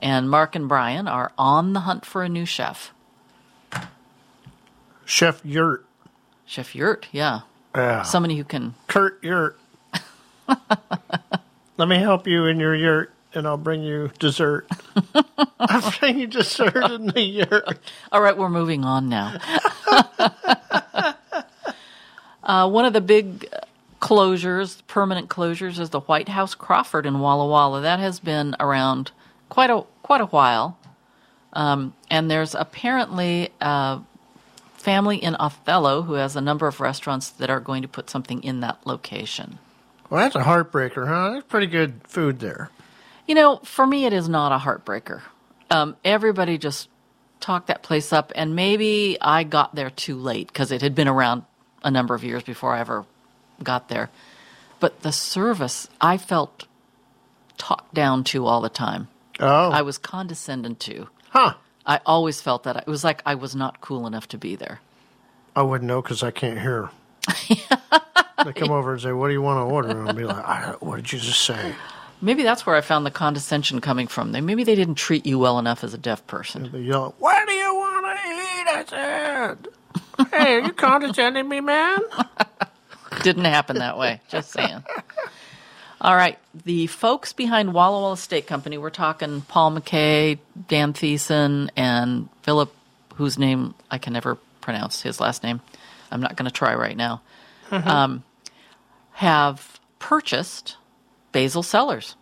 [0.00, 2.92] and mark and brian are on the hunt for a new chef
[5.04, 5.84] Chef Yurt
[6.46, 7.40] Chef Yurt, yeah.
[7.76, 8.02] Yeah.
[8.02, 8.74] Somebody who can.
[8.88, 9.56] Kurt Yurt.
[11.76, 14.68] Let me help you in your yurt, and I'll bring you dessert.
[15.60, 17.78] I'll bring you dessert in the yurt.
[18.12, 19.38] All right, we're moving on now.
[22.42, 23.48] uh, one of the big
[24.00, 27.80] closures, permanent closures, is the White House Crawford in Walla Walla.
[27.80, 29.12] That has been around
[29.48, 30.78] quite a quite a while,
[31.52, 34.00] um, and there's apparently a
[34.74, 38.42] family in Othello who has a number of restaurants that are going to put something
[38.42, 39.58] in that location.
[40.10, 41.30] Well, that's a heartbreaker, huh?
[41.34, 42.70] That's pretty good food there.
[43.26, 45.22] You know, for me, it is not a heartbreaker.
[45.70, 46.88] Um, everybody just
[47.38, 51.06] talked that place up, and maybe I got there too late because it had been
[51.08, 51.44] around
[51.84, 53.06] a number of years before I ever
[53.62, 54.10] got there.
[54.80, 56.66] But the service, I felt
[57.56, 59.08] talked down to all the time.
[59.38, 61.08] Oh, I was condescending to.
[61.28, 61.54] huh?
[61.86, 62.76] I always felt that.
[62.76, 64.80] It was like I was not cool enough to be there.
[65.56, 66.90] I wouldn't know because I can't hear.
[68.44, 70.44] they come over and say, "What do you want to order?" And I'll be like,
[70.44, 71.74] I, "What did you just say?"
[72.22, 74.32] Maybe that's where I found the condescension coming from.
[74.32, 76.70] They maybe they didn't treat you well enough as a deaf person.
[76.72, 79.68] They yell, "What do you want to eat?" I said,
[80.30, 81.98] "Hey, are you condescending me, man?"
[83.22, 84.20] Didn't happen that way.
[84.28, 84.84] Just saying.
[86.00, 86.38] All right.
[86.64, 92.74] The folks behind Walla Walla Steak Company, we're talking Paul McKay, Dan Thiessen, and Philip,
[93.16, 95.60] whose name I can never pronounce his last name.
[96.10, 97.22] I'm not going to try right now.
[97.70, 98.24] Um,
[99.12, 100.76] have purchased
[101.32, 102.16] Basel Cellars.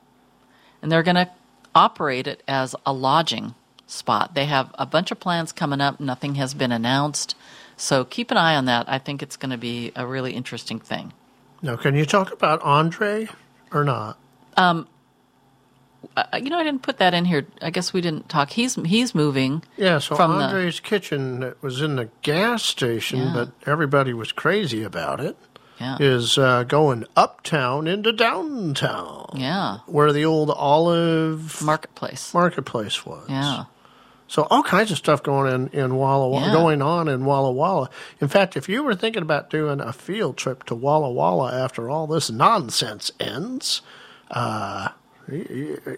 [0.83, 1.31] And they're going to
[1.75, 3.55] operate it as a lodging
[3.87, 4.35] spot.
[4.35, 6.01] They have a bunch of plans coming up.
[6.01, 7.35] Nothing has been announced.
[7.77, 8.89] So keep an eye on that.
[8.89, 11.13] I think it's going to be a really interesting thing.
[11.63, 13.29] Now, can you talk about Andrae
[13.73, 14.19] or not?
[14.57, 14.85] Uh,
[16.35, 17.47] you know, I didn't put that in here.
[17.63, 18.51] I guess we didn't talk.
[18.51, 19.63] He's he's moving.
[19.77, 23.33] Yeah, so From the- Andrae's kitchen that was in the gas station, Yeah.
[23.35, 25.37] but everybody was crazy about it.
[25.81, 25.97] Yeah.
[26.01, 29.79] Is uh, going uptown into downtown, Yeah.
[29.87, 32.35] where the old Olive Marketplace.
[32.35, 33.27] Marketplace was.
[33.29, 33.65] Yeah.
[34.27, 36.53] So all kinds of stuff going in in Walla Walla, Yeah.
[36.53, 37.89] going on in Walla Walla.
[38.21, 41.89] In fact, if you were thinking about doing a field trip to Walla Walla after
[41.89, 43.81] all this nonsense ends,
[44.33, 44.89] uh,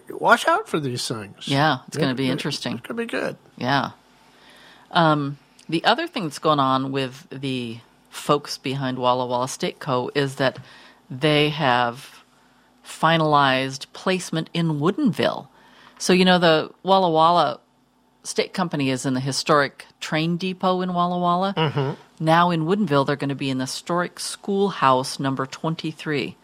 [0.09, 1.47] watch out for these things.
[1.47, 2.77] Yeah, it's gonna be interesting.
[2.77, 3.37] It's gonna be good.
[3.57, 3.91] Yeah.
[4.91, 5.37] Um,
[5.69, 7.79] the other thing that's going on with the
[8.09, 10.11] folks behind Walla Walla Steak Co.
[10.13, 10.59] is that
[11.09, 12.23] they have
[12.85, 15.47] finalized placement in Woodinville.
[15.97, 17.59] So, you know, the Walla Walla
[18.23, 21.53] Steak Company is in the historic train depot in Walla Walla.
[21.55, 22.23] Mm-hmm.
[22.23, 26.35] Now in Woodinville, they're going to be in the historic schoolhouse number 23.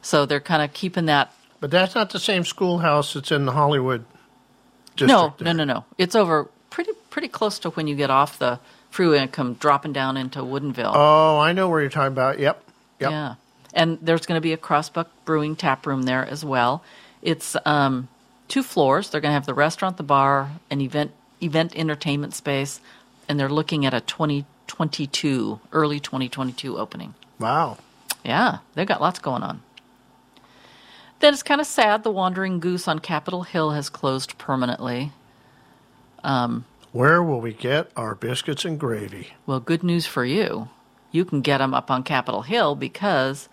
[0.00, 1.32] So they're kind of keeping that
[1.64, 4.04] But that's not the same schoolhouse that's in the Hollywood
[5.00, 5.40] No, district.
[5.40, 5.84] no, no, no.
[5.96, 8.60] It's over pretty pretty close to when you get off the
[8.90, 10.92] freeway and come dropping down into Woodinville.
[10.94, 12.38] Oh, I know where you're talking about.
[12.38, 12.62] Yep.
[13.00, 13.10] Yep.
[13.10, 13.34] Yeah,
[13.72, 16.84] and there's going to be a Crossbuck Brewing tap room there as well.
[17.22, 18.08] It's um,
[18.48, 19.08] two floors.
[19.08, 22.78] They're going to have the restaurant, the bar, an event event entertainment space,
[23.26, 27.14] and they're looking at a 2022 early 2022 opening.
[27.38, 27.78] Wow.
[28.22, 29.62] Yeah, they've got lots going on.
[31.24, 35.10] Then it's kind of sad the Wandering Goose on Capitol Hill has closed permanently.
[36.22, 39.28] Um, Where will we get our biscuits and gravy?
[39.46, 40.68] Well, good news for you.
[41.12, 43.48] You can get them up on Capitol Hill because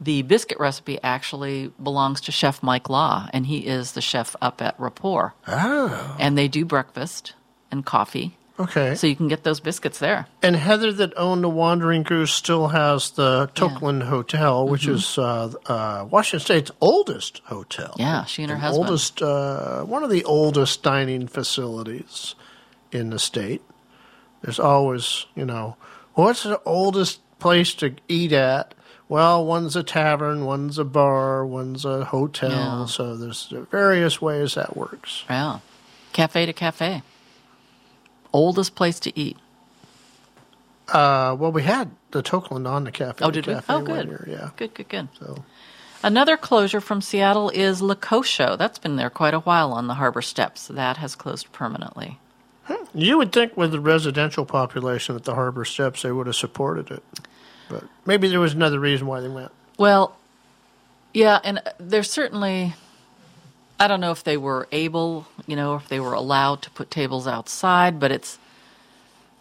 [0.00, 4.62] the biscuit recipe actually belongs to Chef Mike Law, and he is the chef up
[4.62, 5.34] at Rapport.
[5.48, 7.34] Oh, And they do breakfast
[7.72, 8.94] and coffee, okay.
[8.94, 10.26] so you can get those biscuits there.
[10.42, 14.94] And Heather, that owned the Wandering Goose, still has the Tokeland Hotel, which Mm-hmm.
[14.94, 17.94] is uh, uh, Washington State's oldest hotel.
[17.98, 18.88] Yeah, she and her husband.
[18.88, 22.34] Oldest, uh, one of the oldest dining facilities
[22.92, 23.62] in the state.
[24.42, 25.76] There's always, you know,
[26.14, 28.74] what's the oldest place to eat at?
[29.08, 32.50] Well, one's a tavern, one's a bar, one's a hotel.
[32.50, 32.86] Yeah.
[32.86, 35.24] So there's various ways that works.
[35.30, 35.60] Yeah.
[36.12, 37.02] Cafe to cafe.
[38.32, 39.36] Oldest place to eat.
[40.88, 43.24] Uh, well, we had the Tokeland on the cafe.
[43.24, 43.54] Oh, did we?
[43.54, 44.06] cafe Oh, good.
[44.06, 44.50] year, yeah.
[44.56, 45.08] Good, good, good.
[45.18, 45.44] So
[46.02, 48.56] Another closure from Seattle is Lecosho.
[48.56, 50.68] That's been there quite a while on the harbor steps.
[50.68, 52.18] That has closed permanently.
[52.94, 56.90] you would think with the residential population at the harbor steps they would have supported
[56.90, 57.02] it,
[57.68, 59.50] but maybe there was another reason why they went.
[59.76, 60.16] Well,
[61.12, 62.74] yeah, and there's certainly,
[63.80, 66.90] I don't know if they were able, you know, if they were allowed to put
[66.90, 68.38] tables outside, but it's,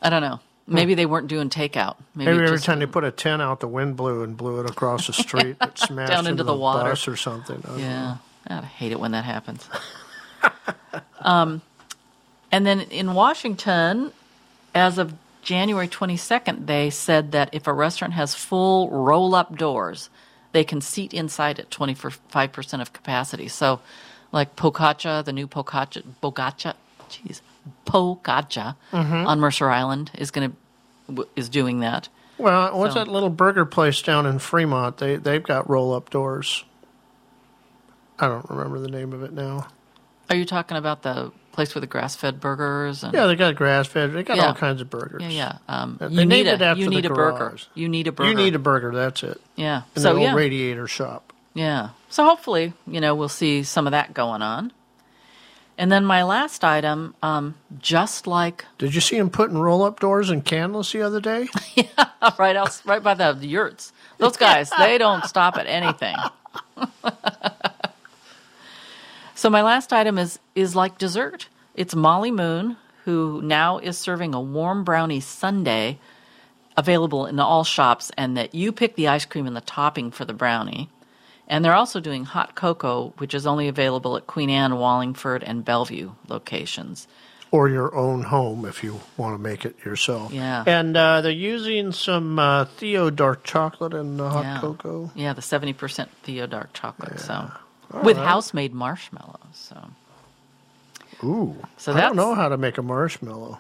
[0.01, 0.39] I don't know.
[0.69, 1.95] Maybe they weren't doing takeout.
[2.13, 4.69] Maybe, Maybe every time they put a tent out, the wind blew and blew it
[4.69, 5.55] across the street.
[5.61, 6.89] It smashed Down into the water.
[6.89, 7.63] bus or something.
[7.67, 7.77] I.
[7.77, 8.17] Yeah,
[8.47, 9.67] I hate it when that happens.
[11.21, 11.61] um,
[12.51, 14.11] and then in Washington,
[14.75, 20.09] as of January 22nd, they said that if a restaurant has full roll up doors,
[20.51, 23.47] they can seat inside at 25% of capacity.
[23.47, 23.79] So,
[24.37, 26.75] like Pocaccia, the new Pocaccia, Bogacha,
[27.09, 27.41] jeez,
[27.87, 30.55] Pocaccia on Mercer Island is going
[31.09, 32.07] to is doing that.
[32.37, 34.97] Well, what's So- that little burger place down in Fremont?
[34.97, 36.63] They they've got roll up doors.
[38.19, 39.67] I don't remember the name of it now.
[40.29, 43.03] Are you talking about the place with the grass fed burgers?
[43.03, 44.11] And, Yeah, they got grass fed.
[44.13, 44.47] They got Yeah.
[44.47, 45.21] all kinds of burgers.
[45.23, 45.57] yeah, yeah.
[45.67, 47.57] Um, They you need named a it after you the need a burger.
[47.73, 48.29] You need a burger.
[48.29, 48.91] You need a burger.
[48.93, 49.39] That's it.
[49.55, 49.83] yeah.
[49.95, 51.26] In so the yeah, radiator shop.
[51.57, 51.89] Yeah.
[52.09, 54.71] So hopefully, you know, we'll see some of that going on.
[55.75, 59.99] And then my last item, um, just like Did you see him putting roll up
[59.99, 61.47] doors in Canlis the other day?
[61.75, 63.91] Yeah, right out, right by the yurts.
[64.19, 66.15] Those guys, they don't stop at anything.
[69.35, 71.47] so my last item is is like dessert.
[71.73, 75.97] It's Molly Moon, who now is serving a warm brownie sundae
[76.75, 80.25] available in all shops, and that you pick the ice cream and the topping for
[80.25, 80.89] the brownie.
[81.47, 85.63] And they're also doing hot cocoa, which is only available at Queen Anne, Wallingford, and
[85.63, 87.07] Bellevue locations.
[87.51, 90.33] or your own home if you want to make it yourself.
[90.33, 90.63] Yeah.
[90.67, 94.59] And uh, they're using some uh, Theo dark chocolate and the hot yeah.
[94.59, 95.09] cocoa.
[95.15, 97.19] Yeah, the seventy percent Theo dark chocolate.
[97.21, 97.49] So
[98.03, 99.39] with house made marshmallows.
[99.53, 99.77] So
[101.23, 101.55] Ooh.
[101.77, 103.59] So I don't know how to make a marshmallow.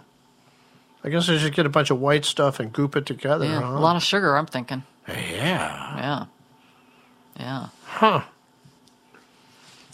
[1.03, 3.45] I guess I should get a bunch of white stuff and goop it together.
[3.45, 3.77] yeah, huh?
[3.77, 4.35] a lot of sugar.
[4.35, 4.83] I'm thinking.
[5.07, 5.15] yeah.
[5.97, 6.25] Yeah,
[7.39, 7.67] yeah.
[7.85, 8.21] Huh.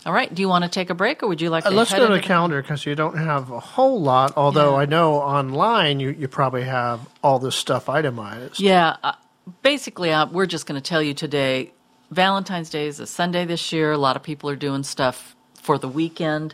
[0.05, 0.33] All right.
[0.33, 1.75] Do you want to take a break, or would you like Uh, to?
[1.75, 4.33] let's head go to the calendar because you don't have a whole lot.
[4.35, 4.81] Although Yeah.
[4.81, 8.59] I know online you, you probably have all this stuff itemized.
[8.59, 8.97] Yeah.
[9.01, 9.13] Uh,
[9.61, 11.71] basically, uh, we're just going to tell you today.
[12.11, 13.93] Valentine's Day is a Sunday this year.
[13.93, 16.53] A lot of people are doing stuff for the weekend.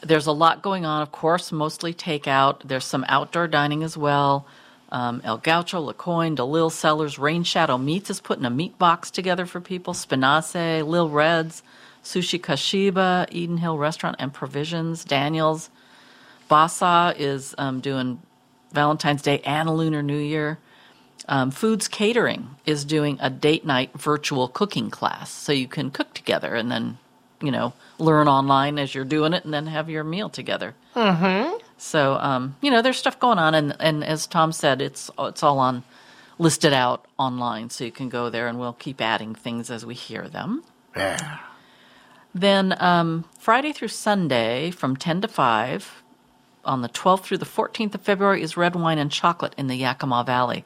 [0.00, 2.62] There's a lot going on, of course, mostly takeout.
[2.64, 4.46] There's some outdoor dining as well.
[4.90, 9.10] Um, El Gaucho, Le Coin, DeLille Cellars, Rain Shadow Meats is putting a meat box
[9.10, 9.92] together for people.
[9.92, 11.62] Spinasse, Lil Reds,
[12.02, 15.68] Sushi Kashiba, Eden Hill Restaurant and Provisions, Daniels.
[16.50, 18.22] Basa is um, doing
[18.72, 20.58] Valentine's Day and Lunar New Year.
[21.28, 26.14] Um, Foods Catering is doing a date night virtual cooking class, so you can cook
[26.14, 26.96] together and then,
[27.42, 30.74] you know, learn online as you're doing it, and then have your meal together.
[30.96, 31.58] Mm-hmm.
[31.78, 35.42] So, um, you know, there's stuff going on, and and as Tom said, it's it's
[35.42, 35.84] all on
[36.38, 39.94] listed out online, so you can go there, and we'll keep adding things as we
[39.94, 40.64] hear them.
[40.96, 41.38] Yeah.
[42.34, 46.02] Then um, Friday through Sunday from 10 to 5
[46.64, 49.76] on the 12th through the 14th of February is red wine and chocolate in the
[49.76, 50.64] Yakima Valley.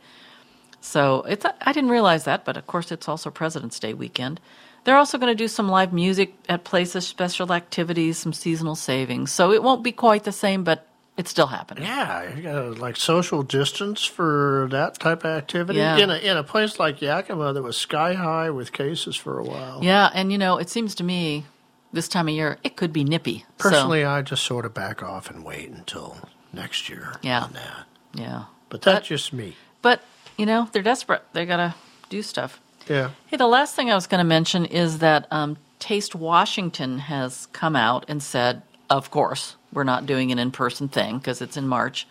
[0.80, 4.40] So it's I didn't realize that, but of course it's also President's Day weekend.
[4.84, 9.30] They're also going to do some live music at places, special activities, some seasonal savings.
[9.30, 11.84] So it won't be quite the same, but it's still happening.
[11.84, 15.96] Yeah, you got like social distance for that type of activity Yeah.
[15.98, 19.44] in a in a place like Yakima that was sky high with cases for a
[19.44, 19.80] while.
[19.82, 21.44] Yeah, and you know, it seems to me
[21.92, 23.44] this time of year it could be nippy.
[23.58, 26.16] So- Personally, I just sort of back off and wait until
[26.52, 27.42] next year Yeah.
[27.44, 27.84] on that.
[28.14, 28.44] yeah.
[28.70, 29.56] But that's just me.
[29.82, 30.00] But,
[30.38, 31.22] you know, they're desperate.
[31.34, 31.74] They got to
[32.08, 32.58] do stuff.
[32.88, 33.10] Yeah.
[33.26, 37.46] Hey, the last thing I was going to mention is that um, Taste Washington has
[37.52, 41.57] come out and said, of course, we're not doing an in person thing because it's
[41.57, 42.07] in March.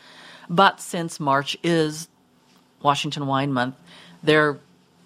[0.49, 2.07] But since March is
[2.81, 3.75] Washington Wine Month,
[4.23, 4.59] they're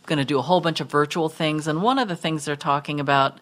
[0.05, 1.67] going to do a whole bunch of virtual things.
[1.67, 3.39] And one of the things they're talking about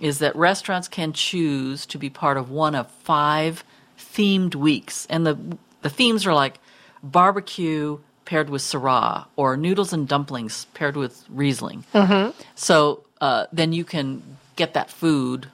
[0.00, 3.64] is that restaurants can choose to be part of one of five
[3.98, 5.06] themed weeks.
[5.10, 5.38] And the,
[5.82, 6.58] the themes are like
[7.02, 11.84] barbecue paired with Syrah or noodles and dumplings paired with Riesling.
[12.54, 14.22] So uh, then you can
[14.56, 15.48] get that food,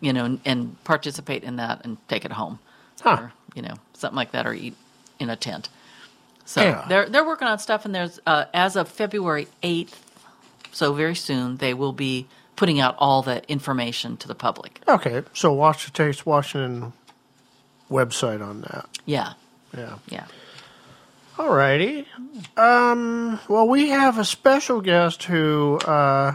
[0.00, 2.58] you know, and, and participate in that and take it home,
[3.02, 3.16] Huh.
[3.20, 4.74] or you know, something like that, or eat
[5.18, 5.68] in a tent.
[6.44, 6.84] So Yeah.
[6.88, 10.02] they're they're working on stuff, and there's uh, as of February eighth,
[10.72, 12.26] so very soon they will be
[12.56, 14.80] putting out all the information to the public.
[14.88, 15.22] Okay.
[15.34, 16.92] So watch the Taste Washington
[17.90, 18.86] website on that.
[19.04, 19.34] Yeah,
[19.76, 19.98] Yeah.
[20.08, 20.24] yeah.
[21.38, 22.06] All righty.
[22.56, 26.34] Um, well, we have a special guest who uh,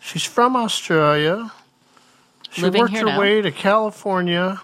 [0.00, 1.50] she's from Australia.
[2.50, 3.20] She Living worked here her now.
[3.20, 4.62] way to California,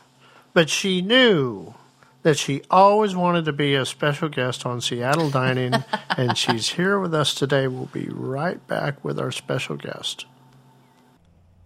[0.52, 1.74] but she knew
[2.22, 5.74] that she always wanted to be a special guest on Seattle Dining,
[6.16, 7.68] and she's here with us today.
[7.68, 10.24] We'll be right back with our special guest.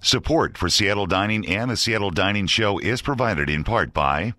[0.00, 4.34] Support for Seattle Dining and the Seattle Dining Show is provided in part by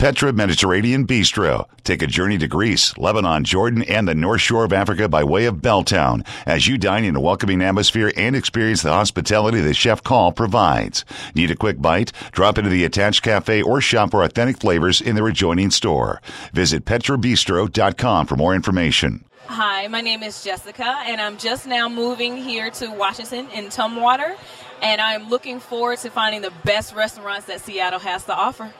[0.00, 1.68] Petra Mediterranean Bistro.
[1.84, 5.44] Take a journey to Greece, Lebanon, Jordan, and the North Shore of Africa by way
[5.44, 10.02] of Belltown as you dine in a welcoming atmosphere and experience the hospitality that Chef
[10.02, 11.04] Call provides.
[11.34, 12.12] Need a quick bite?
[12.32, 16.22] Drop into the attached cafe or shop for authentic flavors in their adjoining store.
[16.54, 19.22] Visit petrabistro.com for more information.
[19.48, 24.34] Hi, my name is Jessica, and I'm just now moving here to Washington in Tumwater,
[24.80, 28.72] and I'm looking forward to finding the best restaurants that Seattle has to offer.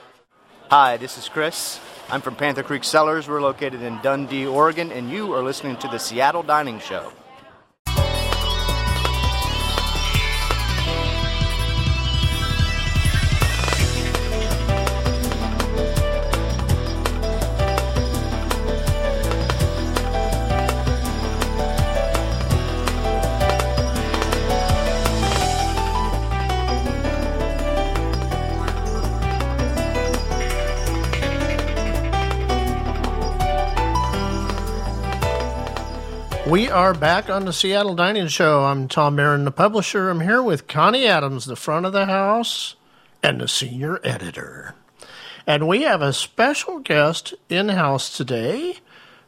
[0.70, 1.80] Hi, this is Chris.
[2.10, 3.26] I'm from Panther Creek Cellars.
[3.26, 7.10] We're located in Dundee, Oregon, and you are listening to the Seattle Dining Show.
[36.50, 38.64] We are back on the Seattle Dining Show.
[38.64, 40.10] I'm Tom Aaron, the publisher.
[40.10, 42.74] I'm here with Connie Adams, the front of the house,
[43.22, 44.74] and the senior editor.
[45.46, 48.78] And we have a special guest in house today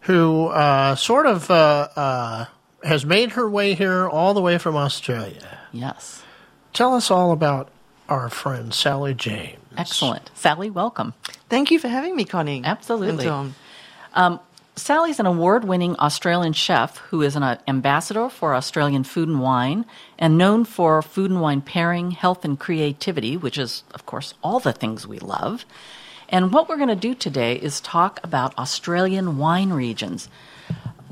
[0.01, 2.45] who uh, sort of uh, uh,
[2.83, 5.61] has made her way here all the way from Australia.
[5.71, 6.25] Yes.
[6.73, 7.69] Tell us all about
[8.09, 9.61] our friend Sally James.
[9.77, 10.33] Excellent.
[10.35, 11.15] Sally, welcome.
[11.49, 12.63] Thank you for having me, Connie.
[12.65, 13.29] Absolutely.
[13.29, 13.55] And
[14.15, 14.41] Tom.
[14.75, 19.41] Sally's an award winning Australian chef who is an uh, ambassador for Australian food and
[19.41, 19.85] wine
[20.19, 24.61] and known for food and wine pairing, health, and creativity, which is, of course, all
[24.61, 25.67] the things we love.
[26.31, 30.31] And what we're going to do today is talk about Australian wine regions.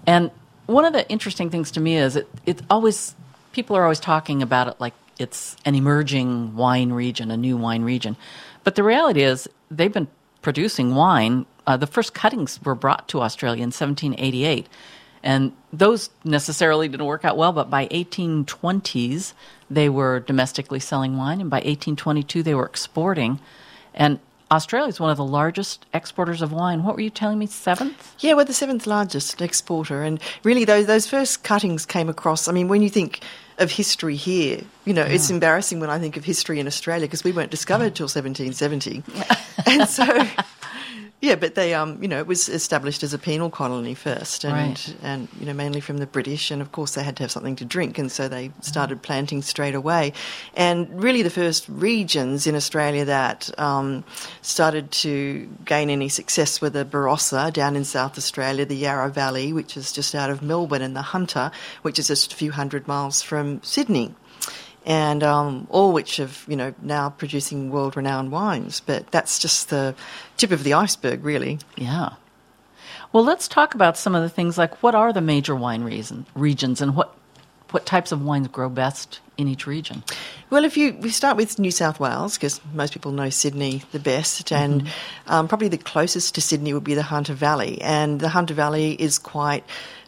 [0.07, 0.31] And
[0.65, 3.15] one of the interesting things to me is it, always,
[3.53, 7.83] people are always talking about it like it's an emerging wine region, a new wine
[7.83, 8.17] region.
[8.65, 10.09] But the reality is they've been
[10.41, 14.69] producing wine uh, the first cuttings were brought to Australia in 1788.
[15.23, 19.35] And those necessarily didn't work out well, but by 1820s,
[19.71, 23.39] they were domestically selling wine, and by 1822, they were exporting.
[23.95, 24.19] And
[24.51, 26.83] Australia is one of the largest exporters of wine.
[26.83, 28.17] What were you telling me, seventh?
[28.19, 30.03] Yeah, we're the seventh largest exporter.
[30.03, 32.49] And really, those, those first cuttings came across.
[32.49, 33.21] I mean, when you think
[33.59, 35.13] of history here, you know, yeah.
[35.13, 39.05] it's embarrassing when I think of history in Australia because we weren't discovered till 1770.
[39.67, 40.05] and so
[41.21, 44.55] yeah, but they, um, you know, it was established as a penal colony first, and
[44.55, 44.97] right.
[45.03, 47.57] and you know mainly from the British, and of course they had to have something
[47.57, 50.15] to drink, and so they started planting straight away.
[50.55, 54.03] And really, the first regions in Australia that um,
[54.41, 59.53] started to gain any success were the Barossa down in South Australia, the Yarra Valley,
[59.53, 61.51] which is just out of Melbourne, and the Hunter,
[61.83, 64.15] which is just a few hundred miles from Sydney
[64.87, 68.81] and um, all which have you know now producing world renowned wines.
[68.81, 69.95] But that's just the
[70.37, 71.59] tip of the iceberg, really.
[71.77, 72.11] Yeah.
[73.13, 76.27] Well, let's talk about some of the things like what are the major wine reason,
[76.35, 77.15] regions and what
[77.71, 80.03] what types of wines grow best in each region?
[80.51, 83.99] Well, if you we start with New South Wales, because most people know Sydney the
[83.99, 85.33] best, and mm-hmm.
[85.33, 88.93] um, probably the closest to Sydney would be the Hunter Valley, and the Hunter Valley
[88.93, 89.65] is quite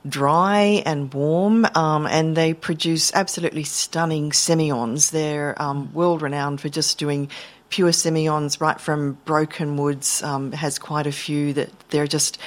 [0.09, 5.11] dry and warm, um, and they produce absolutely stunning semillons.
[5.11, 7.29] They're um, world renowned for just doing
[7.69, 10.23] pure semillons right from Broken Woods.
[10.23, 12.39] Um, has quite a few that they're just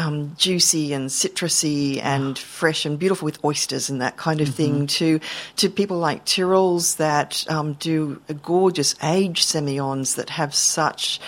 [0.00, 4.56] um, juicy and citrusy and fresh and beautiful with oysters and that kind of mm-hmm.
[4.56, 5.20] thing to
[5.56, 11.20] to people like Tyrrell's that um, do gorgeous aged semillons that have such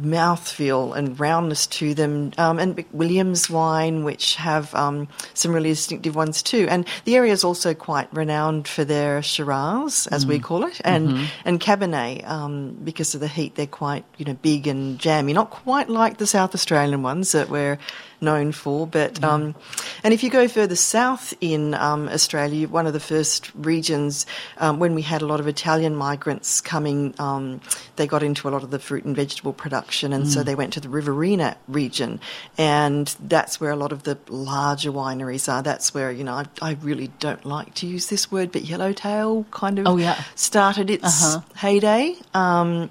[0.00, 6.16] mouthfeel and roundness to them, um, and Williams wine, which have um, some really distinctive
[6.16, 6.66] ones too.
[6.68, 10.28] And the area is also quite renowned for their Shiraz, as mm.
[10.28, 11.24] we call it, and mm-hmm.
[11.44, 13.54] and Cabernet um, because of the heat.
[13.54, 17.48] They're quite you know big and jammy, not quite like the South Australian ones that
[17.48, 17.78] we're
[18.20, 18.86] known for.
[18.86, 19.24] But mm.
[19.24, 19.54] um,
[20.02, 24.26] and if you go further south in um, Australia, one of the first regions
[24.58, 27.60] um, when we had a lot of Italian migrants coming, um,
[27.98, 30.28] they got into a lot of the fruit and vegetable production, and mm.
[30.28, 32.20] so they went to the Riverina region,
[32.56, 35.62] and that's where a lot of the larger wineries are.
[35.62, 39.44] That's where you know I, I really don't like to use this word, but Yellowtail
[39.50, 40.22] kind of oh, yeah.
[40.34, 41.40] started its uh-huh.
[41.54, 42.90] heyday um,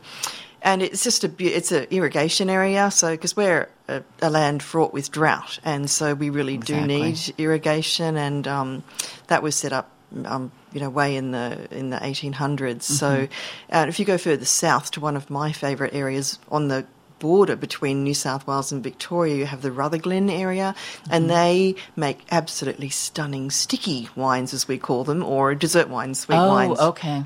[0.61, 2.91] and it's just a it's an irrigation area.
[2.91, 6.87] So because we're a, a, land fraught with drought, and so we really exactly.
[6.87, 8.83] do need irrigation, and um,
[9.27, 9.91] that was set up.
[10.25, 12.59] Um, you know, way in the in the 1800s.
[12.59, 12.79] Mm-hmm.
[12.81, 13.27] So,
[13.71, 16.85] uh, if you go further south to one of my favourite areas on the
[17.17, 21.13] border between New South Wales and Victoria, you have the Rutherglen area, mm-hmm.
[21.13, 26.35] and they make absolutely stunning sticky wines, as we call them, or dessert wines, sweet
[26.35, 26.77] oh, wines.
[26.79, 27.23] Oh, okay.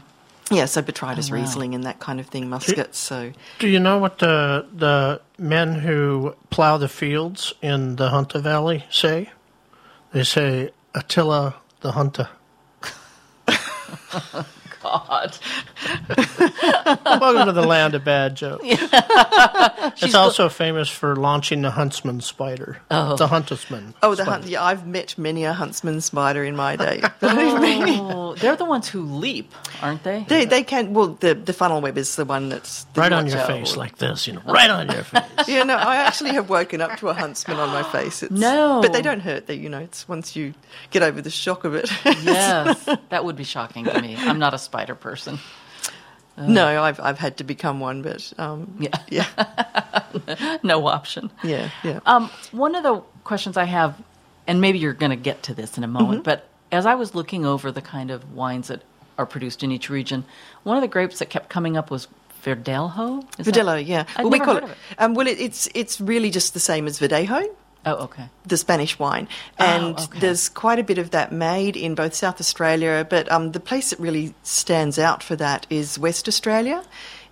[0.50, 1.42] Yeah, so botrytis Oh, wow.
[1.42, 2.98] Riesling and that kind of thing, muscats.
[2.98, 8.40] So Do you know what the the men who plow the fields in the Hunter
[8.40, 9.30] Valley say?
[10.14, 12.30] They say Attila the Hunter.
[14.82, 15.38] God.
[15.88, 18.64] Welcome to the land of bad jokes.
[20.02, 22.80] it's also famous for launching the huntsman spider.
[22.90, 23.16] Oh.
[23.16, 23.94] The huntsman.
[24.04, 24.32] Oh, the spider.
[24.32, 24.46] hunt.
[24.48, 27.02] Yeah, I've met many a huntsman spider in my day.
[27.20, 27.98] Believe me.
[28.00, 30.26] Oh, they're the ones who leap, aren't they?
[30.28, 30.94] They, they can.
[30.94, 33.74] Well, the the funnel web is the one that's that Right on your out face
[33.74, 33.80] for.
[33.80, 35.24] like this, you know, right on your face.
[35.48, 38.24] Yeah, no, I actually have woken up to a huntsman on my face.
[38.24, 38.82] It's, No.
[38.82, 39.48] but they don't hurt.
[39.48, 40.54] They, you know, it's once you
[40.92, 41.90] get over the shock of it.
[42.06, 44.16] Yes, that would be shocking to me.
[44.18, 45.40] I'm not a spider person.
[46.48, 48.98] No, I've I've had to become one, but um, Yeah.
[49.10, 51.32] yeah, No option.
[51.44, 52.00] yeah, yeah.
[52.06, 53.96] Um, one of the questions I have,
[54.48, 56.24] and maybe you're going to get to this in a moment, Mm-hmm.
[56.24, 58.82] but as I was looking over the kind of wines that
[59.18, 60.24] are produced in each region,
[60.64, 62.08] one of the grapes that kept coming up was
[62.44, 63.24] Verdelho.
[63.40, 64.06] Is that- yeah.
[64.16, 64.64] I'd well, we call it.
[64.64, 64.70] it.
[64.98, 67.48] Um, well, it, it's it's really just the same as Verdejo.
[67.86, 68.26] Oh, okay.
[68.46, 69.28] the Spanish wine,
[69.58, 70.20] and Oh, okay.
[70.20, 73.90] there's quite a bit of that made in both South Australia, but um, the place
[73.90, 76.84] that really stands out for that is West Australia.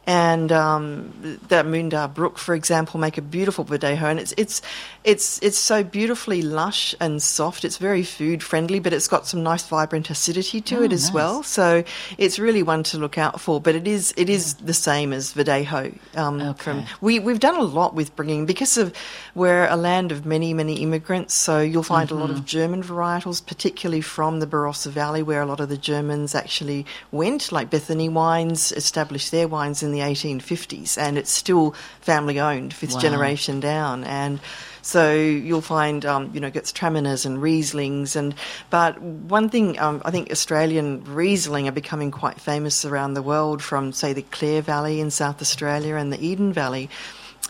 [0.10, 1.14] And um,
[1.50, 4.60] the Moondah Brook, for example, make a beautiful Verdejo, and it's it's
[5.04, 7.64] it's it's so beautifully lush and soft.
[7.64, 11.06] It's very food friendly, but it's got some nice vibrant acidity to Oh, it as
[11.10, 11.14] nice.
[11.14, 11.44] well.
[11.44, 11.84] So
[12.18, 13.62] it's really one to look out for.
[13.62, 15.96] But it is it is the same as Verdejo.
[16.18, 16.64] Um, Okay.
[16.64, 18.92] From we we've done a lot with bringing because of
[19.36, 21.36] we're a land of many many immigrants.
[21.36, 25.46] So you'll find a lot of German varietals, particularly from the Barossa Valley, where a
[25.46, 27.52] lot of the Germans actually went.
[27.52, 32.94] Like Bethany Wines established their wines in the 1850s, and it's still family owned, fifth
[32.96, 33.00] Wow.
[33.00, 34.40] generation down, and.
[34.82, 38.34] So you'll find, um, you know, Gewürztraminers and Rieslings, and
[38.70, 43.62] but one thing um, I think Australian Riesling are becoming quite famous around the world,
[43.62, 46.90] from say the Clare Valley in South Australia and the Eden Valley,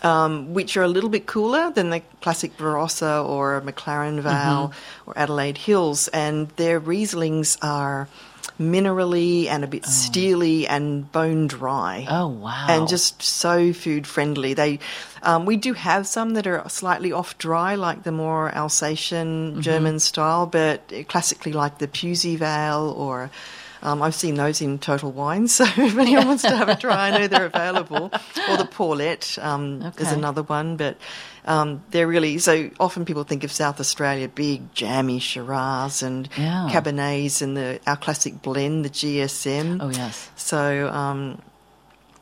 [0.02, 4.72] um, which are a little bit cooler than the classic Barossa or McLaren Vale
[5.06, 8.08] or Adelaide Hills, and their Rieslings are
[8.58, 12.66] minerally and a bit steely and bone dry Oh, wow.
[12.68, 14.54] and just so food friendly.
[14.54, 14.78] They,
[15.22, 19.98] um, we do have some that are slightly off dry, like the more Alsatian German
[19.98, 23.30] style, but classically like the Pewsey Vale or.
[23.82, 27.08] Um, I've seen those in Total Wine, so if anyone wants to have a try,
[27.08, 28.10] I know they're available.
[28.50, 30.98] Or the Paulette um, is another one, but
[31.46, 36.68] um, they're really so often people think of South Australia big jammy Shiraz and Yeah.
[36.70, 39.78] Cabernets and the our classic blend, the GSM.
[39.80, 40.30] Oh, yes.
[40.36, 41.40] So, um,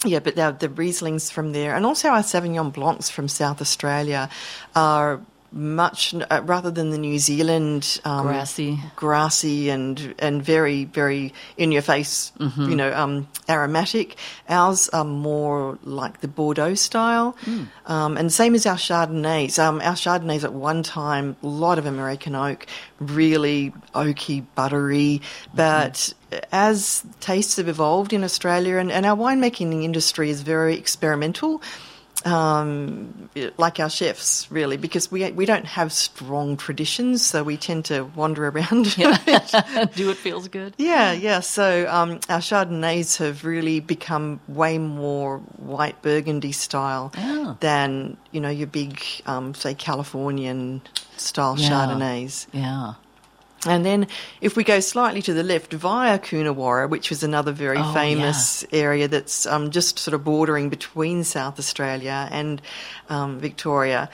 [0.05, 4.29] yeah, but the, the Rieslings from there, and also our Sauvignon Blancs from South Australia,
[4.77, 8.79] are much uh, rather than the New Zealand um, Grassy.
[8.97, 12.69] grassy and and very very in your face, Mm-hmm.
[12.71, 14.17] you know, um, aromatic.
[14.49, 17.63] Ours are more like the Bordeaux style, Hmm.
[17.87, 19.59] um, and same as our Chardonnays.
[19.59, 22.67] Um, our Chardonnays at one time, a lot of American oak,
[23.01, 25.23] really oaky, buttery,
[25.55, 26.13] but
[26.53, 31.63] as tastes have evolved in Australia, and, and our winemaking industry is very experimental
[32.25, 37.87] um, like our chefs, really, because we we don't have strong traditions, so we tend
[37.87, 38.95] to wander around.
[39.95, 40.75] Do it feels good?
[40.79, 41.41] Yeah, yeah.
[41.41, 47.57] So um, our Chardonnays have really become way more white Burgundy style Oh.
[47.61, 50.83] than you know your big, um, say, Californian
[51.17, 51.69] style Yeah.
[51.71, 52.47] Chardonnays.
[52.53, 52.95] Yeah.
[53.67, 54.07] And then
[54.41, 58.65] if we go slightly to the left, via Coonawarra, which was another very Oh, famous
[58.73, 62.63] area that's um, just sort of bordering between South Australia and
[63.09, 64.09] um, Victoria.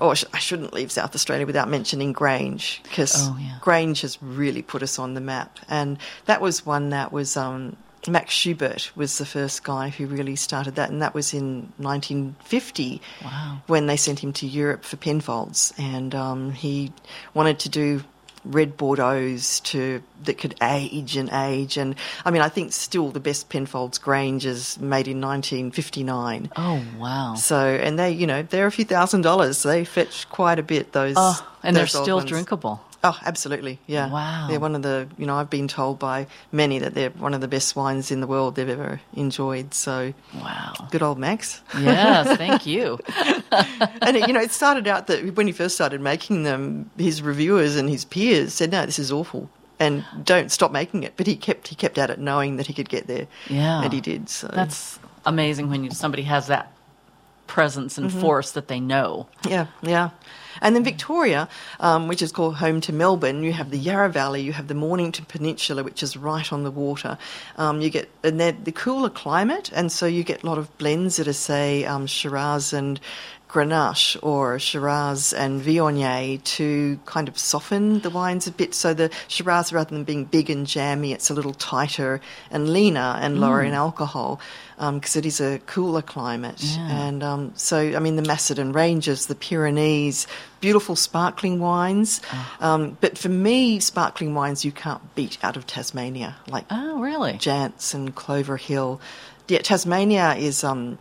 [0.00, 3.58] Or sh- I shouldn't leave South Australia without mentioning Grange, because Oh, yeah.
[3.60, 5.58] Grange has really put us on the map.
[5.68, 7.76] And that was one that was um,
[8.08, 13.00] Max Schubert was the first guy who really started that, and that was in 1950
[13.24, 13.62] Wow.
[13.66, 16.92] when they sent him to Europe for Penfolds, and um, he
[17.32, 18.02] wanted to do
[18.44, 21.76] red Bordeaux's to that could age and age.
[21.76, 26.50] And I mean, I think still the best Penfolds Grange is made in 1959.
[26.56, 27.34] Oh, wow.
[27.34, 29.62] So, and they, you know, they're a few thousand dollars.
[29.62, 30.92] They fetch quite a bit.
[30.92, 32.28] Those Oh, and they're old still ones.
[32.28, 32.80] drinkable.
[33.06, 33.78] Oh, absolutely.
[33.86, 34.10] Yeah.
[34.10, 34.46] Wow.
[34.48, 37.42] They're one of the, you know, I've been told by many that they're one of
[37.42, 39.74] the best wines in the world they've ever enjoyed.
[39.74, 40.72] So, Wow.
[40.90, 41.60] good old Max.
[41.78, 42.98] Yes, thank you.
[43.52, 47.20] and it, you know, it started out that when he first started making them, his
[47.20, 51.26] reviewers and his peers said, "No, this is awful." And don't stop making it, but
[51.26, 53.82] he kept he kept at it, knowing that he could get there, Yeah.
[53.82, 54.30] and he did.
[54.30, 56.72] So That's amazing when you, somebody has that
[57.48, 58.04] presence Mm-hmm.
[58.04, 59.28] and force that they know.
[59.46, 60.10] yeah, yeah.
[60.60, 61.48] And then Victoria,
[61.80, 64.74] um, which is called home to Melbourne, you have the Yarra Valley, you have the
[64.74, 67.18] Mornington Peninsula, which is right on the water.
[67.56, 71.16] Um, you get and the cooler climate, and so you get a lot of blends
[71.16, 73.00] that are say um, Shiraz and
[73.54, 78.74] Grenache or Shiraz and Viognier to kind of soften the wines a bit.
[78.74, 83.16] So the Shiraz, rather than being big and jammy, it's a little tighter and leaner
[83.20, 84.40] and lower in alcohol
[84.76, 86.60] because it is a cooler climate.
[86.78, 90.26] And um, so, I mean, the Macedon Ranges, the Pyrenees,
[90.60, 92.20] beautiful sparkling wines.
[92.58, 97.34] Um, but for me, sparkling wines you can't beat out of Tasmania, like Oh, really?
[97.34, 99.00] Jansz and Clover Hill.
[99.46, 100.98] Yeah, Tasmania is um,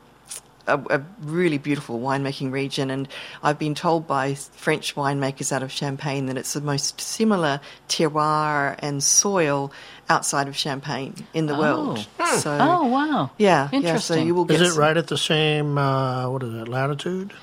[0.68, 3.08] a, a really beautiful winemaking region, and
[3.42, 7.60] I've been told by French winemakers out of Champagne that it's the most similar
[7.90, 9.72] terroir and soil
[10.10, 12.06] outside of Champagne in the world.
[12.38, 13.32] So, Oh, wow.
[13.38, 13.72] yeah, yeah.
[13.72, 14.28] So Interesting.
[14.28, 17.34] you will get Is it some- right at the same, uh, what is it, latitude?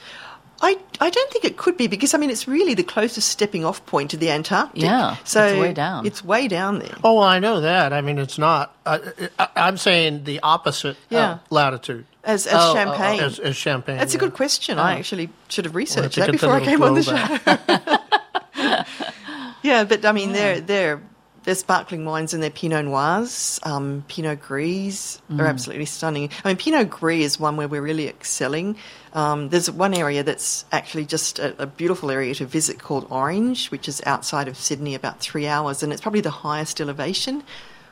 [0.62, 3.64] I, I don't think it could be because I mean it's really the closest stepping
[3.64, 4.82] off point to the Antarctic.
[4.82, 6.04] Yeah, so it's way down.
[6.06, 6.96] It's way down there.
[7.02, 7.94] Oh, I know that.
[7.94, 8.76] I mean, it's not.
[8.84, 8.98] Uh,
[9.38, 11.30] I, I'm saying the opposite Yeah.
[11.30, 12.74] uh, latitude As, as Oh, oh, oh.
[12.74, 13.20] Champagne.
[13.20, 13.96] as, as Champagne.
[13.98, 14.78] That's a good question.
[14.78, 17.14] I actually should have researched to that before I came on the show.
[19.62, 21.00] yeah, but I mean, they're they're
[21.44, 25.40] they're sparkling wines and they're Pinot Noirs, um, Pinot Gris Mm.
[25.40, 26.28] are absolutely stunning.
[26.44, 28.76] I mean, Pinot Gris is one where we're really excelling.
[29.14, 33.70] Um, there's one area that's actually just a, a beautiful area to visit called Orange,
[33.70, 37.42] which is outside of Sydney, about three hours, and it's probably the highest elevation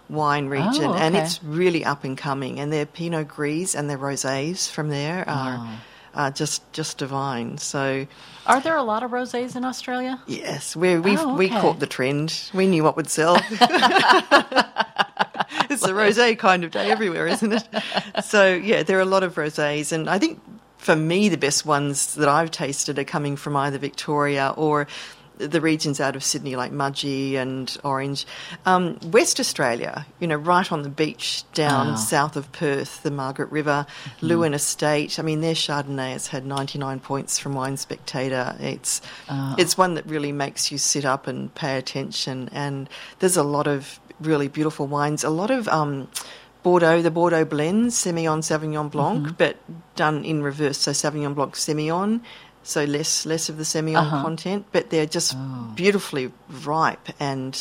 [0.09, 2.59] wine region, Oh, and it's really up and coming.
[2.61, 5.69] And their Pinot Gris and their rosés from there are.
[6.15, 7.59] are just just divine.
[7.59, 8.07] So
[8.47, 10.21] Are there a lot of rosés in Australia?
[10.27, 12.51] yes, we we Oh, we caught the trend.
[12.55, 13.37] We knew what would sell.
[15.71, 17.69] it's a rosé kind of day everywhere, isn't it?
[18.25, 20.41] So yeah, there are a lot of rosés, and I think
[20.79, 24.87] for me the best ones that I've tasted are coming from either Victoria or
[25.39, 28.27] the regions out of Sydney, like Mudgee and Orange.
[28.67, 31.95] Um, West Australia, you know, right on the beach down Ah.
[31.97, 33.87] south of Perth, the Margaret River,
[34.21, 35.19] Leeuwin Estate.
[35.19, 38.57] I mean, their Chardonnay has had 99 points from Wine Spectator.
[38.61, 39.01] It's
[39.57, 42.49] it's one that really makes you sit up and pay attention.
[42.53, 42.89] And
[43.21, 45.23] there's a lot of really beautiful wines.
[45.25, 46.09] A lot of um,
[46.65, 49.57] Bordeaux, the Bordeaux blends, Semillon, Sauvignon Blanc, but
[49.95, 50.79] done in reverse.
[50.79, 52.21] So Sauvignon Blanc, Semillon.
[52.63, 55.37] So less less of the Semillon content, but they're just
[55.75, 56.31] beautifully
[56.65, 57.59] ripe and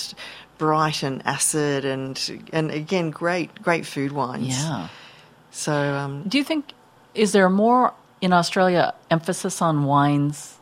[0.58, 4.60] bright and acid and and again great great food wines.
[4.60, 4.90] Yeah.
[5.52, 6.74] So um, Do you think
[7.14, 10.58] is there more in Australia emphasis on wines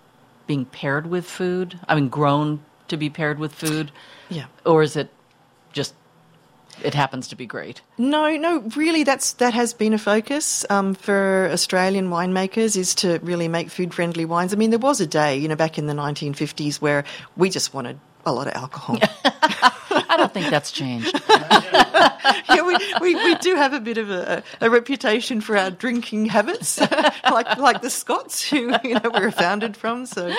[0.48, 1.80] being paired with food?
[1.88, 3.92] I mean, grown to be paired with food,
[4.30, 4.46] yeah.
[4.66, 5.10] or is it
[6.84, 7.82] it happens to be great?
[7.98, 13.20] No, no, really, that's that has been a focus um, for Australian winemakers is to
[13.20, 14.54] really make food friendly wines.
[14.54, 17.04] I mean, there was a day, you know, back in the 1950s where
[17.38, 19.00] we just wanted a lot of alcohol.
[20.08, 21.14] I don't think that's changed.
[21.30, 26.26] yeah, we, we, we do have a bit of a, a reputation for our drinking
[26.26, 26.80] habits,
[27.32, 30.06] like like the Scots who you know we're founded from.
[30.06, 30.34] So,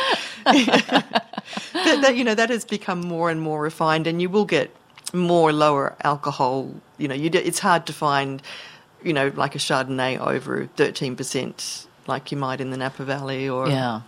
[0.45, 4.74] that you know that has become more and more refined, and you will get
[5.17, 6.71] more lower alcohol.
[6.99, 8.43] You know, you do, it's hard to find,
[9.03, 13.49] you know, like a Chardonnay over thirteen percent, like you might in the Napa Valley,
[13.49, 14.03] or Yeah.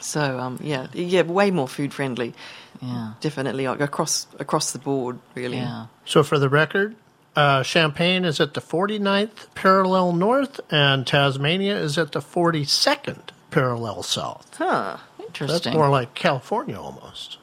[0.00, 2.34] So um, yeah, yeah, way more food friendly.
[2.82, 3.14] Yeah.
[3.20, 5.58] Definitely across across the board, really.
[5.58, 5.86] Yeah.
[6.04, 6.96] So for the record,
[7.36, 14.02] uh, Champagne is at the 49th parallel north, and Tasmania is at the 42nd parallel
[14.02, 14.56] south.
[14.56, 14.98] Huh.
[15.20, 15.72] Interesting.
[15.72, 17.38] That's more like California almost.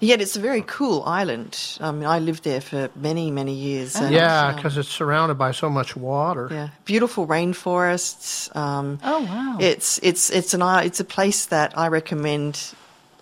[0.00, 1.78] Yet it's a very cool island.
[1.80, 3.96] I mean, I lived there for many, many years.
[3.96, 6.48] and, Yeah, um, because it's surrounded by so much water.
[6.50, 8.54] yeah, beautiful rainforests.
[8.56, 9.56] Um, Oh, wow.
[9.60, 12.74] It's it's it's an it's a place that I recommend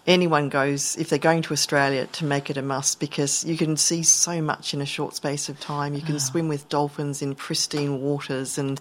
[0.07, 3.77] anyone goes if they're going to Australia to make it a must because you can
[3.77, 5.95] see so much in a short space of time.
[5.95, 6.19] You can ah.
[6.19, 8.81] swim with dolphins in pristine waters and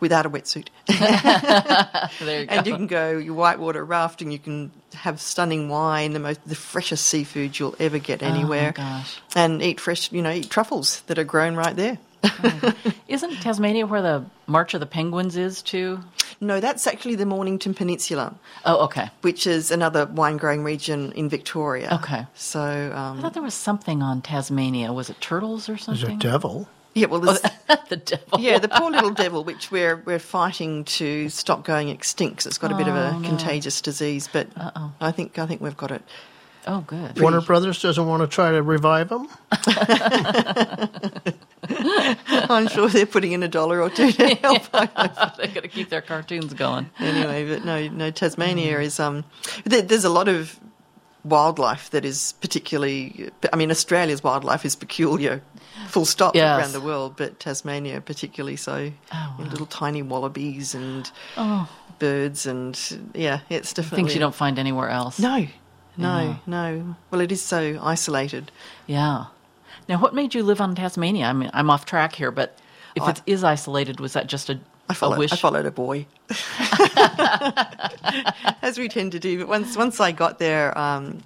[0.00, 0.68] without a wetsuit.
[2.24, 2.54] there you go.
[2.54, 4.30] and you can go you whitewater rafting.
[4.30, 8.72] You can have stunning wine, the most the freshest seafood you'll ever get oh anywhere,
[8.72, 9.20] gosh.
[9.34, 10.10] and eat fresh.
[10.12, 11.98] You know, eat truffles that are grown right there.
[13.08, 16.00] Isn't Tasmania where the March of the Penguins is too?
[16.40, 18.34] No, that's actually the Mornington Peninsula,
[18.64, 19.08] Oh, okay.
[19.22, 21.88] which is another wine growing region in Victoria.
[22.02, 22.26] Okay.
[22.34, 24.92] So I um, thought there was something on Tasmania.
[24.92, 26.16] Was it turtles or There's something?
[26.16, 26.68] a devil.
[26.94, 27.40] yeah, well, there's,
[27.88, 28.38] the devil.
[28.40, 32.38] yeah, the poor little devil, which we're we're fighting to stop going extinct.
[32.38, 34.46] 'cause it's got a bit of a contagious disease, but
[35.00, 36.02] I think I think we've got it.
[36.66, 37.20] Oh, good.
[37.20, 39.28] Warner Brothers doesn't want to try to revive him.
[42.28, 44.62] I'm sure they're putting in a dollar or two to help.
[44.72, 46.90] They've got to keep their cartoons going.
[46.98, 48.10] anyway, but no, no.
[48.10, 49.24] Tasmania is um.
[49.64, 50.58] There, there's a lot of
[51.24, 53.30] wildlife that is particularly.
[53.52, 55.42] I mean, Australia's wildlife is peculiar,
[55.88, 56.58] full stop Yes.
[56.60, 58.92] around the world, but Tasmania particularly so.
[59.12, 62.78] Oh, And Little tiny wallabies and Oh, birds and
[63.14, 65.18] yeah, it's definitely things you don't find anywhere else.
[65.18, 65.46] No,
[65.96, 66.36] no, Yeah.
[66.46, 66.96] no.
[67.10, 68.52] Well, it is so isolated.
[68.86, 69.26] Yeah.
[69.88, 71.26] Now, what made you live on Tasmania?
[71.26, 72.58] I mean, I'm off track here, but
[72.96, 74.54] if it is isolated, was that just a,
[74.88, 75.32] I a followed, wish?
[75.32, 76.06] I followed a boy,
[78.62, 79.38] as we tend to do.
[79.38, 81.22] But once once I got there, um,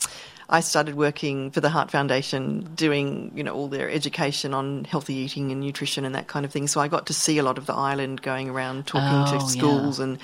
[0.48, 5.14] I started working for the Heart Foundation, doing you know all their education on healthy
[5.14, 6.66] eating and nutrition and that kind of thing.
[6.66, 9.44] So I got to see a lot of the island, going around talking Oh, to
[9.44, 9.50] yeah.
[9.50, 10.18] schools and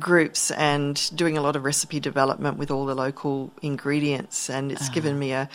[0.00, 4.88] groups and doing a lot of recipe development with all the local ingredients and it's
[4.90, 5.48] given me a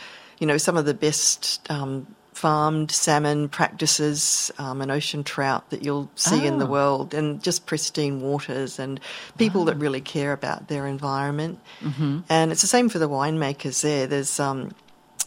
[0.43, 5.83] you know some of the best um, farmed salmon practices um, and ocean trout that
[5.85, 6.71] you'll see in the Oh.
[6.77, 8.99] world and just pristine waters and
[9.37, 12.19] people that really care about their environment mm-hmm.
[12.27, 14.71] and it's the same for the winemakers there there's um,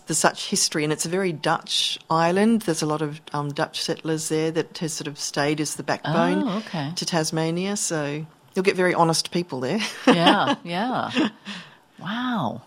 [0.06, 2.62] there's such history, and it's a very Dutch island.
[2.62, 5.82] There's a lot of um, Dutch settlers there that has sort of stayed as the
[5.82, 6.92] backbone Oh, okay.
[6.94, 7.76] to Tasmania.
[7.76, 9.80] So you'll get very honest people there.
[10.06, 11.10] yeah, yeah.
[11.98, 12.62] Wow.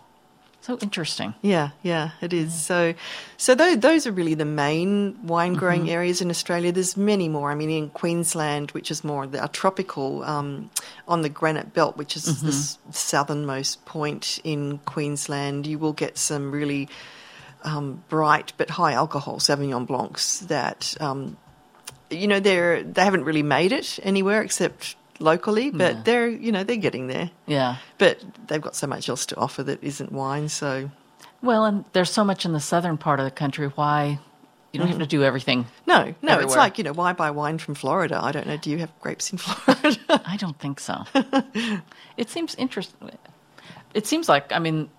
[0.69, 1.33] So interesting.
[1.41, 2.53] yeah, yeah, it is.
[2.53, 2.93] So,
[3.37, 6.71] so those, those are really the main wine growing areas in Australia.
[6.71, 7.49] There's many more.
[7.49, 10.69] I mean, in Queensland, which is more the, tropical, um,
[11.07, 12.51] on the Granite Belt, which is the
[12.91, 16.87] southernmost point in Queensland, you will get some really
[17.63, 21.35] um, bright but high alcohol Sauvignon Blancs that, um,
[22.11, 26.03] you know, they're they haven't really made it anywhere except locally, but hmm.
[26.03, 27.29] they're you know they're getting there.
[27.45, 27.77] Yeah.
[27.97, 30.49] But they've got so much else to offer that isn't wine.
[30.49, 30.89] So
[31.41, 33.67] Well, and there's so much in the southern part of the country.
[33.67, 34.19] Why
[34.71, 35.03] you don't have mm-hmm.
[35.03, 35.65] to do everything?
[35.87, 38.19] no, no, it's like you know why buy wine from Florida?
[38.21, 38.57] I don't know.
[38.57, 40.21] Do you have grapes in Florida?
[40.25, 41.03] I don't think so.
[42.17, 43.11] it seems interesting.
[43.93, 44.89] It seems like I mean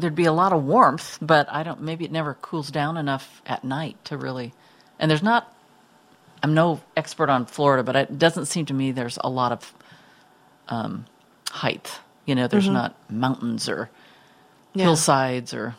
[0.00, 1.82] there'd be a lot of warmth, but I don't.
[1.82, 4.52] Maybe it never cools down enough at night to really.
[4.98, 5.54] And there's not.
[6.42, 9.72] I'm no expert on Florida, but it doesn't seem to me there's a lot of
[10.68, 11.06] um,
[11.50, 12.00] height.
[12.26, 13.90] You know, there's not mountains or
[14.74, 14.84] Yeah.
[14.84, 15.74] hillsides or.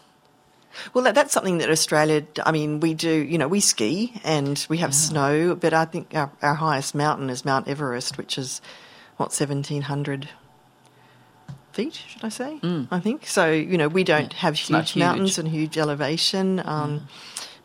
[0.94, 2.26] Well, that, that's something that Australia.
[2.46, 3.10] I mean, we do.
[3.12, 7.30] You know, we ski and we have snow, but I think our, our highest mountain
[7.30, 8.60] is Mount Everest, which is
[9.18, 10.30] what seventeen hundred
[11.74, 11.94] feet.
[12.08, 12.60] Should I say?
[12.92, 13.52] I think so.
[13.52, 14.70] You know, we don't have Mm.
[14.72, 17.08] not huge, mountains and huge elevation, um,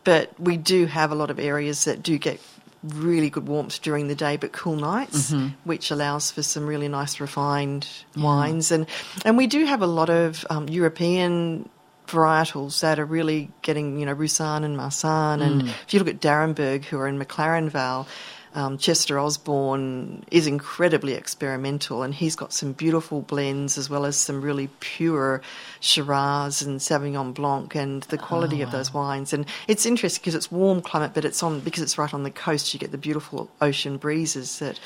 [0.03, 2.39] but we do have a lot of areas that do get
[2.83, 5.47] really good warmth during the day, but cool nights, Mm-hmm.
[5.65, 8.71] which allows for some really nice refined wines.
[8.71, 8.85] And
[9.25, 11.67] and we do have a lot of um, European
[12.07, 15.41] varietals that are really getting, you know, Roussanne and Marsanne.
[15.41, 15.67] And Mm.
[15.67, 18.07] if you look at d'Arenberg, who are in McLaren Vale,
[18.55, 24.17] um, Chester Osborn is incredibly experimental, and he's got some beautiful blends as well as
[24.17, 25.41] some really pure
[25.79, 29.33] Shiraz and Sauvignon Blanc, and the quality of those wines.
[29.33, 32.31] And it's interesting because it's warm climate, but it's on because it's right on the
[32.31, 32.73] coast.
[32.73, 34.79] You get the beautiful ocean breezes that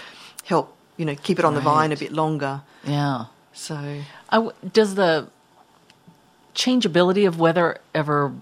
[0.43, 2.61] help, you know, keep it on the vine a bit longer.
[2.84, 3.26] Yeah.
[3.53, 5.28] So I w does the
[6.53, 8.34] changeability of weather ever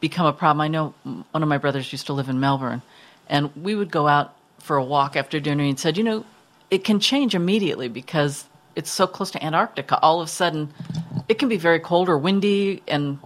[0.00, 0.60] become a problem?
[0.60, 2.82] I know one of my brothers used to live in Melbourne,
[3.28, 6.24] and we would go out for a walk after dinner and said, you know,
[6.70, 9.98] it can change immediately because it's so close to Antarctica.
[10.00, 10.72] All of a sudden,
[11.28, 13.18] it can be very cold or windy, and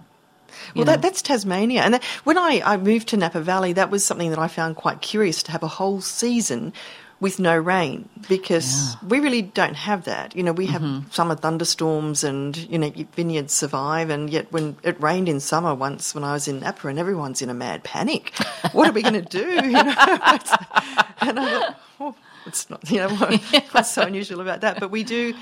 [0.75, 1.81] Well, that, that's Tasmania.
[1.81, 4.75] And that, when I, I moved to Napa Valley, that was something that I found
[4.75, 6.73] quite curious to have a whole season
[7.19, 10.35] with no rain because we really don't have that.
[10.35, 11.09] You know, we have Mm-hmm.
[11.09, 14.09] summer thunderstorms and, you know, vineyards survive.
[14.11, 17.41] And yet, when it rained in summer once when I was in Napa and everyone's
[17.41, 18.33] in a mad panic,
[18.71, 19.45] what are we going to do?
[19.67, 19.79] You know,
[21.21, 22.15] and I thought, oh,
[22.45, 23.41] it's not, you know, what,
[23.71, 24.79] what's so unusual about that?
[24.79, 25.33] But we do.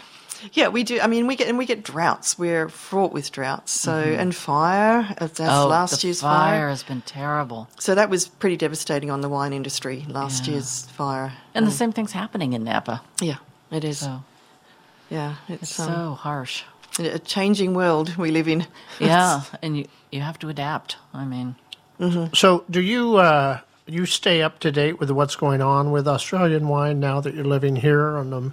[0.53, 0.99] Yeah, we do.
[0.99, 2.37] I mean, we get and we get droughts.
[2.37, 3.71] We're fraught with droughts.
[3.71, 5.07] So and fire.
[5.19, 6.69] That's oh, last the year's fire fire.
[6.69, 10.05] has been terrible, So that was pretty devastating on the wine industry.
[10.07, 10.53] Last Yeah.
[10.53, 11.33] year's fire.
[11.53, 13.01] and the same thing's happening in Napa.
[13.21, 13.37] Yeah,
[13.71, 13.99] it is.
[13.99, 14.23] So
[15.09, 16.63] yeah, it's, it's um, so harsh.
[16.99, 18.65] a changing world we live in.
[18.99, 20.97] Yeah, and you you have to adapt.
[21.13, 21.55] I mean,
[22.33, 26.67] So, do you uh, you stay up to date with what's going on with Australian
[26.67, 28.51] wine now that you're living here on the?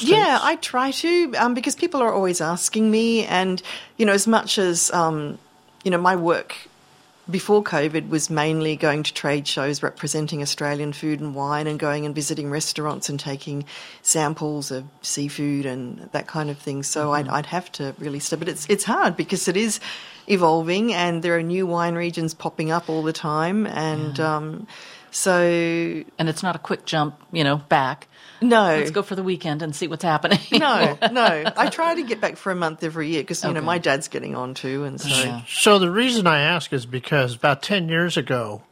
[0.00, 3.62] Yeah, I try to um, because people are always asking me, and
[3.96, 5.38] you know, as much as um,
[5.84, 6.56] you know, my work
[7.30, 12.04] before COVID was mainly going to trade shows representing Australian food and wine, and going
[12.06, 13.64] and visiting restaurants and taking
[14.02, 16.82] samples of seafood and that kind of thing.
[16.82, 19.80] So I'd, I'd have to really step, but it's it's hard because it is
[20.26, 24.18] evolving, and there are new wine regions popping up all the time, and.
[24.18, 24.66] Um,
[25.12, 25.32] So
[26.18, 28.06] And it's not a quick jump, you know, back.
[28.40, 30.38] No, Let's go for the weekend and see what's happening.
[30.52, 31.52] no, no.
[31.56, 34.08] I try to get back for a month every year because you know my dad's
[34.08, 35.42] getting on too, and so Yeah.
[35.48, 38.62] So the reason I ask is because about ten years ago,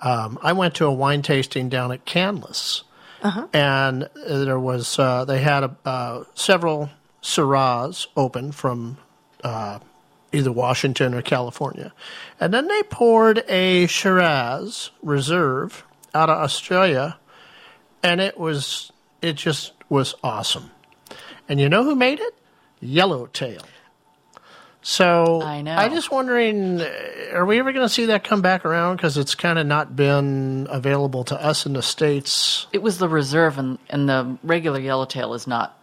[0.00, 2.82] um, I went to a wine tasting down at Canlis,
[3.52, 6.90] and there was uh, they had a, uh, several
[7.22, 8.98] Syrahs open from
[9.42, 9.80] uh,
[10.32, 11.92] either Washington or California,
[12.38, 17.18] and then they poured a Shiraz Reserve out of Australia,
[18.02, 18.92] and it was
[19.22, 20.70] it just was awesome.
[21.48, 22.34] And you know who made it?
[22.80, 23.62] Yellowtail.
[24.80, 25.74] So I know.
[25.74, 26.80] I'm just wondering,
[27.32, 28.96] are we ever going to see that come back around?
[28.96, 32.66] Because it's kind of not been available to us in the states.
[32.72, 35.76] It was the reserve, and, and the regular yellowtail is not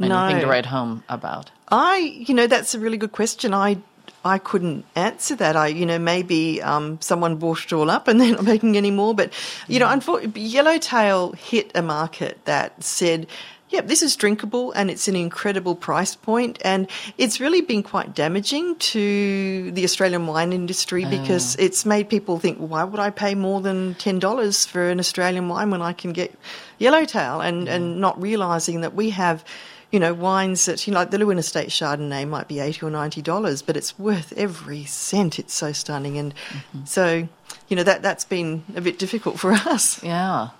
[0.00, 0.40] anything No.
[0.40, 1.50] to write home about.
[1.68, 3.52] I, you know, that's a really good question.
[3.52, 3.78] I,
[4.24, 5.56] I couldn't answer that.
[5.56, 8.90] I, you know, maybe um, someone bought it all up and they're not making any
[8.90, 9.14] more.
[9.14, 9.32] But,
[9.66, 13.26] you know, unfortunately, Yellowtail hit a market that said,
[13.70, 16.58] yep, this is drinkable and it's an incredible price point.
[16.64, 22.38] And it's really been quite damaging to the Australian wine industry because it's made people
[22.38, 26.12] think, why would I pay more than $10 for an Australian wine when I can
[26.12, 26.34] get
[26.78, 27.40] Yellowtail?
[27.40, 29.44] And, and not realizing that we have
[29.90, 32.90] you know, wines that, you know, like the Leeuwin Estate Chardonnay might be 80 or
[32.90, 35.38] $90, but it's worth every cent.
[35.38, 36.18] It's so stunning.
[36.18, 36.84] And mm-hmm.
[36.84, 37.28] so,
[37.68, 40.02] you know, that, that's been a bit difficult for us.
[40.02, 40.50] Yeah.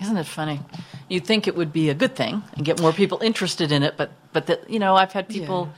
[0.00, 0.60] Isn't it funny?
[1.08, 3.94] You'd think it would be a good thing and get more people interested in it,
[3.96, 5.72] but but that you know, I've had people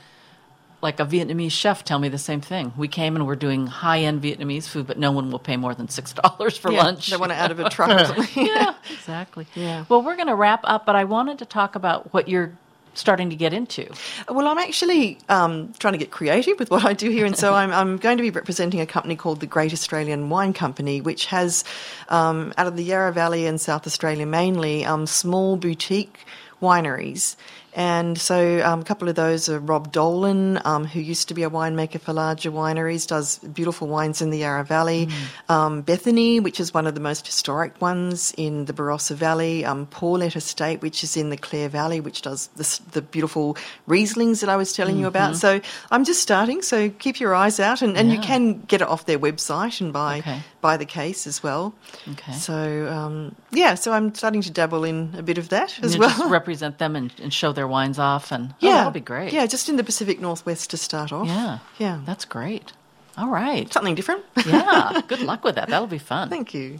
[0.81, 2.73] like a Vietnamese chef tell me the same thing.
[2.77, 5.73] We came and we're doing high end Vietnamese food, but no one will pay more
[5.75, 7.09] than six dollars for Yeah, lunch.
[7.09, 8.45] They want it out of a truck or something.
[8.47, 9.47] yeah, exactly.
[9.55, 9.85] Yeah.
[9.89, 12.53] Well, we're going to wrap up, but I wanted to talk about what you're
[12.97, 13.87] starting to get into.
[14.27, 17.53] Well, I'm actually um, trying to get creative with what I do here, and so
[17.61, 21.27] I'm, I'm going to be representing a company called the Great Australian Wine Company, which
[21.27, 21.63] has,
[22.09, 26.25] um, out of the Yarra Valley and South Australia mainly, um, small boutique
[26.61, 27.35] wineries.
[27.77, 31.43] And so um, a couple of those are Rob Dolan, um, who used to be
[31.43, 35.07] a winemaker for larger wineries, does beautiful wines in the Yarra Valley.
[35.47, 39.63] Um, Bethany, which is one of the most historic ones in the Barossa Valley.
[39.63, 43.55] Um, Paulette Estate, which is in the Clare Valley, which does this, the beautiful
[43.87, 45.35] Rieslings that I was telling you about.
[45.35, 45.61] So
[45.91, 47.83] I'm just starting, so keep your eyes out.
[47.83, 50.39] And, and you can get it off their website and buy, Okay.
[50.67, 51.73] Buy the case as well.
[52.13, 52.33] Okay.
[52.33, 52.55] So,
[52.97, 56.09] um, yeah, so I'm starting to dabble in a bit of that as You well.
[56.17, 59.31] just represent them and, and show their wines off, and Yeah, oh, that'll be great.
[59.33, 61.27] Yeah, just in the Pacific Northwest to start off.
[61.27, 62.73] yeah, yeah, That's great.
[63.17, 63.71] All right.
[63.73, 64.23] something different.
[64.45, 65.01] Yeah.
[65.07, 65.69] Good luck with that.
[65.69, 66.29] That'll be fun.
[66.29, 66.79] Thank you.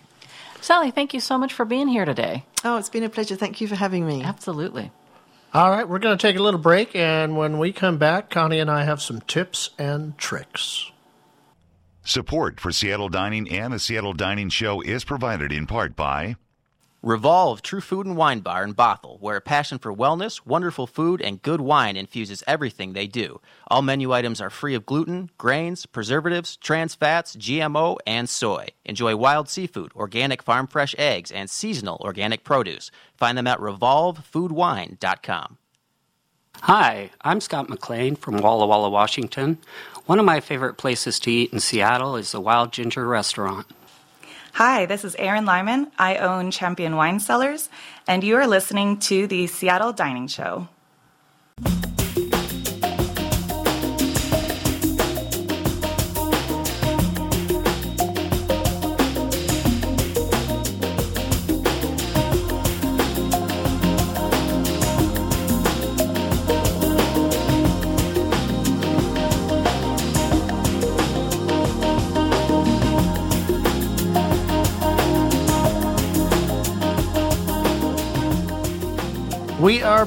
[0.62, 2.44] Sally, thank you so much for being here today.
[2.64, 3.36] Oh, it's been a pleasure.
[3.36, 4.24] Thank you for having me.
[4.24, 4.92] Absolutely.
[5.54, 8.60] All right, we're going to take a little break, and when we come back, Connie
[8.60, 10.92] and I have some tips and tricks.
[12.08, 16.38] Support for Seattle Dining and the Seattle Dining Show is provided in part by
[17.04, 21.20] Revolve True Food and Wine Bar in Bothell, where a passion for wellness, wonderful food,
[21.22, 23.42] and good wine infuses everything they do.
[23.68, 28.70] All menu items are free of gluten, grains, preservatives, trans fats, GMO, and soy.
[28.86, 32.90] Enjoy wild seafood, organic farm fresh eggs, and seasonal organic produce.
[33.18, 35.58] Find them at revolvefoodwine.com.
[36.62, 39.60] Hi, I'm Scott McLean from Walla Walla, Washington.
[40.08, 43.68] One of my favorite places to eat in Seattle is the Wild Ginger Restaurant.
[44.54, 45.92] Hi, this is Erin Lyman.
[46.00, 47.68] I own Champion Wine Cellars,
[48.08, 50.70] and you are listening to the Seattle Dining Show.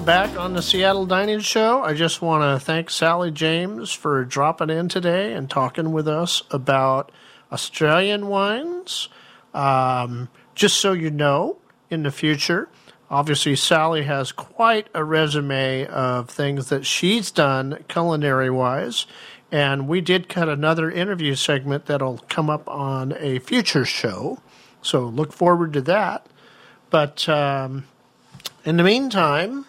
[0.05, 1.83] Back on the Seattle Dining Show.
[1.83, 6.43] I just want to thank Sally James for dropping in today and talking with us
[6.51, 7.13] about
[7.53, 9.09] Australian wines.
[9.53, 11.59] Um, just so you know,
[11.91, 12.69] in the future,
[13.11, 19.07] obviously, Sally has quite a resume of things that she's done culinary wise.
[19.53, 24.39] And we did cut another interview segment that'll come up on a future show.
[24.81, 26.27] So look forward to that.
[26.89, 27.85] But um,
[28.65, 29.67] in the meantime,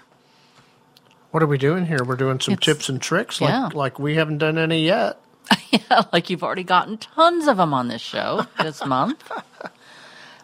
[1.31, 2.03] what are we doing here?
[2.03, 3.69] We're doing some It's- tips and tricks, like yeah.
[3.73, 5.19] like we haven't done any yet.
[5.71, 9.29] Yeah, like you've already gotten tons of them on this show this month.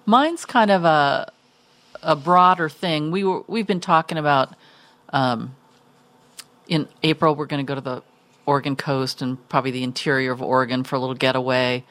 [0.06, 1.32] Mine's kind of a
[2.02, 3.12] a broader thing.
[3.12, 4.54] We were we've been talking about
[5.10, 5.56] um,
[6.68, 8.04] in April we're going to go to the
[8.46, 11.84] Oregon coast and probably the interior of Oregon for a little getaway.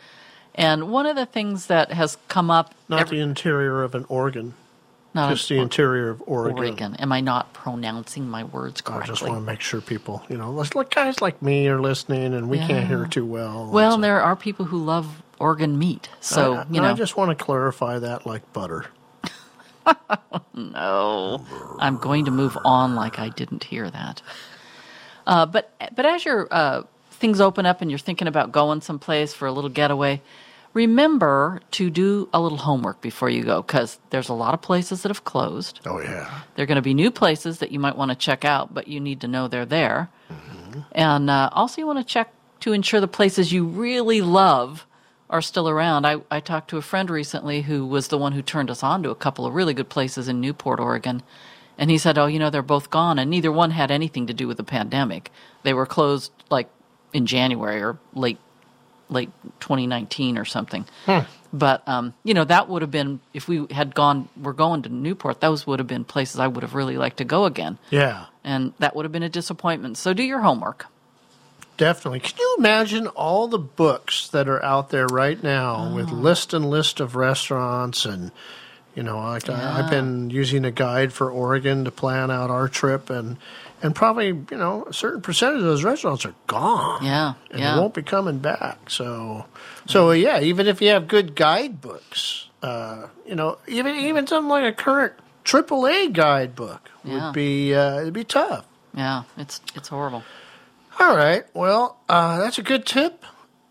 [0.55, 4.55] And one of the things that has come up, Not the interior of an organ,
[5.17, 6.59] Not just the or- interior of Oregon.
[6.59, 6.97] Oregon.
[6.97, 9.03] Am I not pronouncing my words correctly?
[9.05, 12.33] I just want to make sure people, you know, like- guys like me are listening,
[12.35, 13.09] and we can't hear Yeah.
[13.09, 13.69] too well.
[13.73, 16.89] Well, there are people who love organ meat, so I, you know.
[16.89, 18.87] I just want to clarify that, like butter.
[20.55, 21.45] no,
[21.79, 24.23] I'm going to move on like I didn't hear that.
[25.27, 29.33] Uh, but but as your uh, things open up and you're thinking about going someplace
[29.35, 30.23] for a little getaway,
[30.77, 35.03] remember to do a little homework before you go because there's a lot of places
[35.03, 35.81] that have closed.
[35.87, 36.43] Oh yeah.
[36.55, 38.87] There are going to be new places that you might want to check out, but
[38.87, 40.11] you need to know they're there.
[40.31, 40.81] Mm-hmm.
[40.93, 42.31] And uh, also, you want to check
[42.61, 44.87] to ensure the places you really love
[45.31, 46.05] are still around.
[46.07, 49.03] I, I talked to a friend recently who was the one who turned us on
[49.03, 51.23] to a couple of really good places in Newport, Oregon.
[51.79, 53.19] And he said, Oh, you know, they're both gone.
[53.19, 55.31] And neither one had anything to do with the pandemic.
[55.63, 56.69] They were closed like
[57.15, 58.39] in January or late
[59.09, 59.31] late
[59.61, 60.85] 2019 or something.
[61.53, 64.29] But um, you know, that would have been if we had gone.
[64.41, 65.41] We're going to Newport.
[65.41, 68.73] Those would have been places I would have really liked to go again, Yeah, and
[68.79, 69.97] that would have been a disappointment.
[69.97, 70.87] So do your homework.
[71.79, 72.21] definitely.
[72.21, 76.15] Can you imagine all the books that are out there right now with Oh.
[76.15, 78.33] list and list of restaurants and
[78.97, 82.67] you know, like I, I've been using a guide for Oregon to plan out our
[82.67, 83.37] trip and
[83.83, 87.05] and probably, you know, a certain percentage of those restaurants are gone.
[87.05, 87.75] Yeah, and yeah.
[87.75, 88.89] they won't be coming back.
[88.89, 89.45] So,
[89.87, 94.65] so yeah, even if you have good guidebooks, uh, you know, even even something like
[94.65, 95.13] a current
[95.45, 97.33] AAA guidebook would Yeah.
[97.33, 98.65] be uh, it'd be tough.
[98.95, 100.25] Yeah, it's it's horrible.
[100.99, 103.23] All right, well, uh, that's a good tip.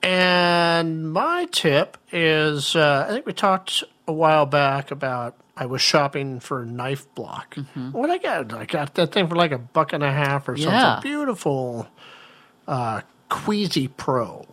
[0.04, 5.82] And my tip is, uh, I think we talked a while back about I was
[5.82, 7.56] shopping for knife block.
[7.92, 8.54] What I got?
[8.54, 10.74] I got that thing for like a buck and a half or something.
[11.02, 11.88] Beautiful
[12.68, 14.46] uh, Queasy Pro.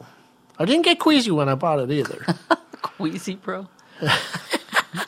[0.59, 2.25] I didn't get queasy when I bought it either.
[2.83, 3.69] Queasy Pro.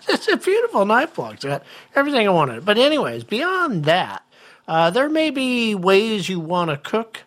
[0.08, 1.34] it's a beautiful knife block.
[1.34, 1.62] It's got
[1.94, 2.64] everything I wanted.
[2.64, 4.24] But anyways, beyond that,
[4.66, 7.20] uh, there may be ways you want to cook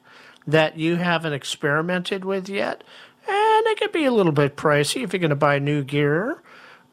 [0.45, 2.83] that you haven't experimented with yet,
[3.27, 6.41] and it could be a little bit pricey if you're going to buy new gear.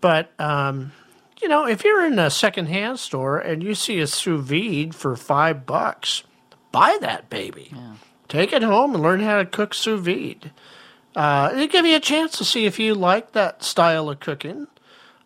[0.05, 0.93] But um,
[1.40, 5.16] you know, if you're in a secondhand store and you see a sous vide for
[5.16, 6.24] five bucks,
[6.72, 7.72] buy that baby.
[8.28, 10.51] Take it home and learn how to cook sous vide.
[11.16, 14.66] Uh, it'll give you a chance to see if you like that style of cooking.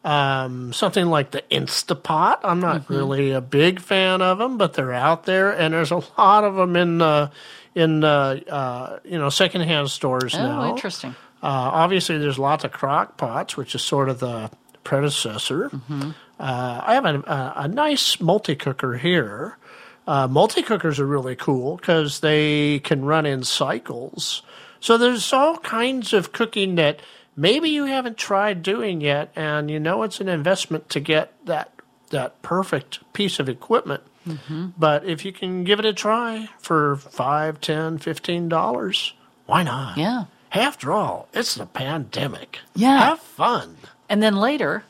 [0.04, 2.38] Um, something like the Instapot.
[2.44, 2.94] I'm not Mm-hmm.
[2.94, 6.54] really a big fan of them, but they're out there, and there's a lot of
[6.54, 7.30] them in uh,
[7.74, 10.70] in uh, uh, you know secondhand stores Oh, now.
[10.70, 11.16] interesting.
[11.42, 11.46] Uh,
[11.82, 14.50] obviously, there's lots of crock pots, which is sort of the
[14.88, 15.68] predecessor.
[15.68, 16.10] Mm-hmm.
[16.40, 19.58] Uh, I have a, a, a nice multi cooker here.
[20.06, 24.42] Uh, multi cookers are really cool because they can run in cycles.
[24.80, 27.00] So there's all kinds of cooking that
[27.36, 31.70] maybe you haven't tried doing yet, and you know it's an investment to get that
[32.08, 34.02] that perfect piece of equipment.
[34.26, 34.68] Mm-hmm.
[34.78, 39.12] But if you can give it a try for five, ten, fifteen dollars,
[39.44, 39.98] why not?
[39.98, 40.24] Yeah.
[40.50, 42.60] After all, it's the pandemic.
[42.74, 43.10] Yeah.
[43.10, 43.76] Have fun.
[44.08, 44.84] And then later,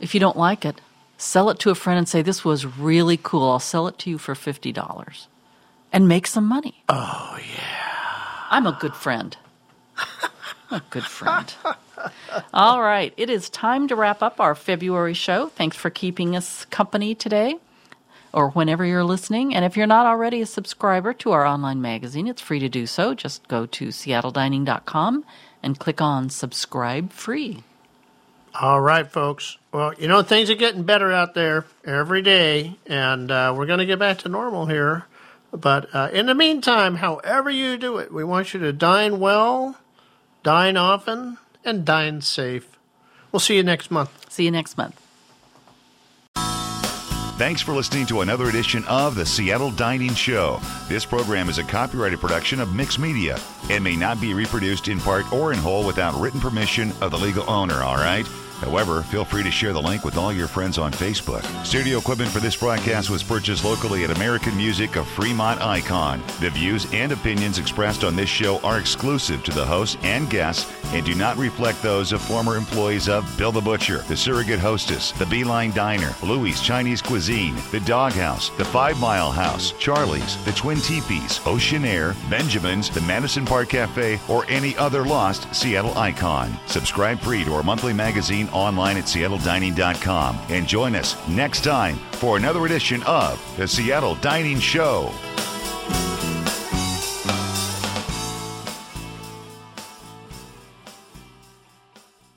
[0.00, 0.80] if you don't like it,
[1.18, 3.50] sell it to a friend and say, This was really cool.
[3.50, 5.26] I'll sell it to you for $50
[5.92, 6.82] and make some money.
[6.88, 7.92] Oh, yeah.
[8.50, 9.36] I'm a good friend.
[10.70, 11.52] a good friend.
[12.54, 13.12] All right.
[13.16, 15.48] It is time to wrap up our February show.
[15.48, 17.56] Thanks for keeping us company today
[18.32, 19.54] or whenever you're listening.
[19.54, 22.86] And if you're not already a subscriber to our online magazine, it's free to do
[22.86, 23.14] so.
[23.14, 25.24] Just go to seattledining.com
[25.62, 27.62] and click on subscribe free.
[28.54, 29.56] All right, folks.
[29.72, 33.78] Well, you know, things are getting better out there every day, and uh, we're going
[33.78, 35.06] to get back to normal here.
[35.52, 39.78] But uh, in the meantime, however you do it, we want you to dine well,
[40.42, 42.78] dine often, and dine safe.
[43.30, 44.30] We'll see you next month.
[44.30, 44.98] See you next month.
[47.38, 50.60] Thanks for listening to another edition of the Seattle Dining Show.
[50.88, 55.00] This program is a copyrighted production of Mix Media and may not be reproduced in
[55.00, 58.28] part or in whole without written permission of the legal owner, all right?
[58.62, 61.44] However, feel free to share the link with all your friends on Facebook.
[61.66, 66.22] Studio equipment for this broadcast was purchased locally at American Music of Fremont Icon.
[66.40, 70.70] The views and opinions expressed on this show are exclusive to the host and guests
[70.92, 75.12] and do not reflect those of former employees of Bill the Butcher, the Surrogate Hostess,
[75.12, 80.78] the Beeline Diner, Louis Chinese Cuisine, the Doghouse, the Five Mile House, Charlie's, the Twin
[80.78, 86.56] Teepees, Ocean Air, Benjamin's, the Madison Park Cafe, or any other lost Seattle icon.
[86.66, 90.38] Subscribe free to our monthly magazine online at seattledining.com.
[90.48, 95.12] And join us next time for another edition of The Seattle Dining Show.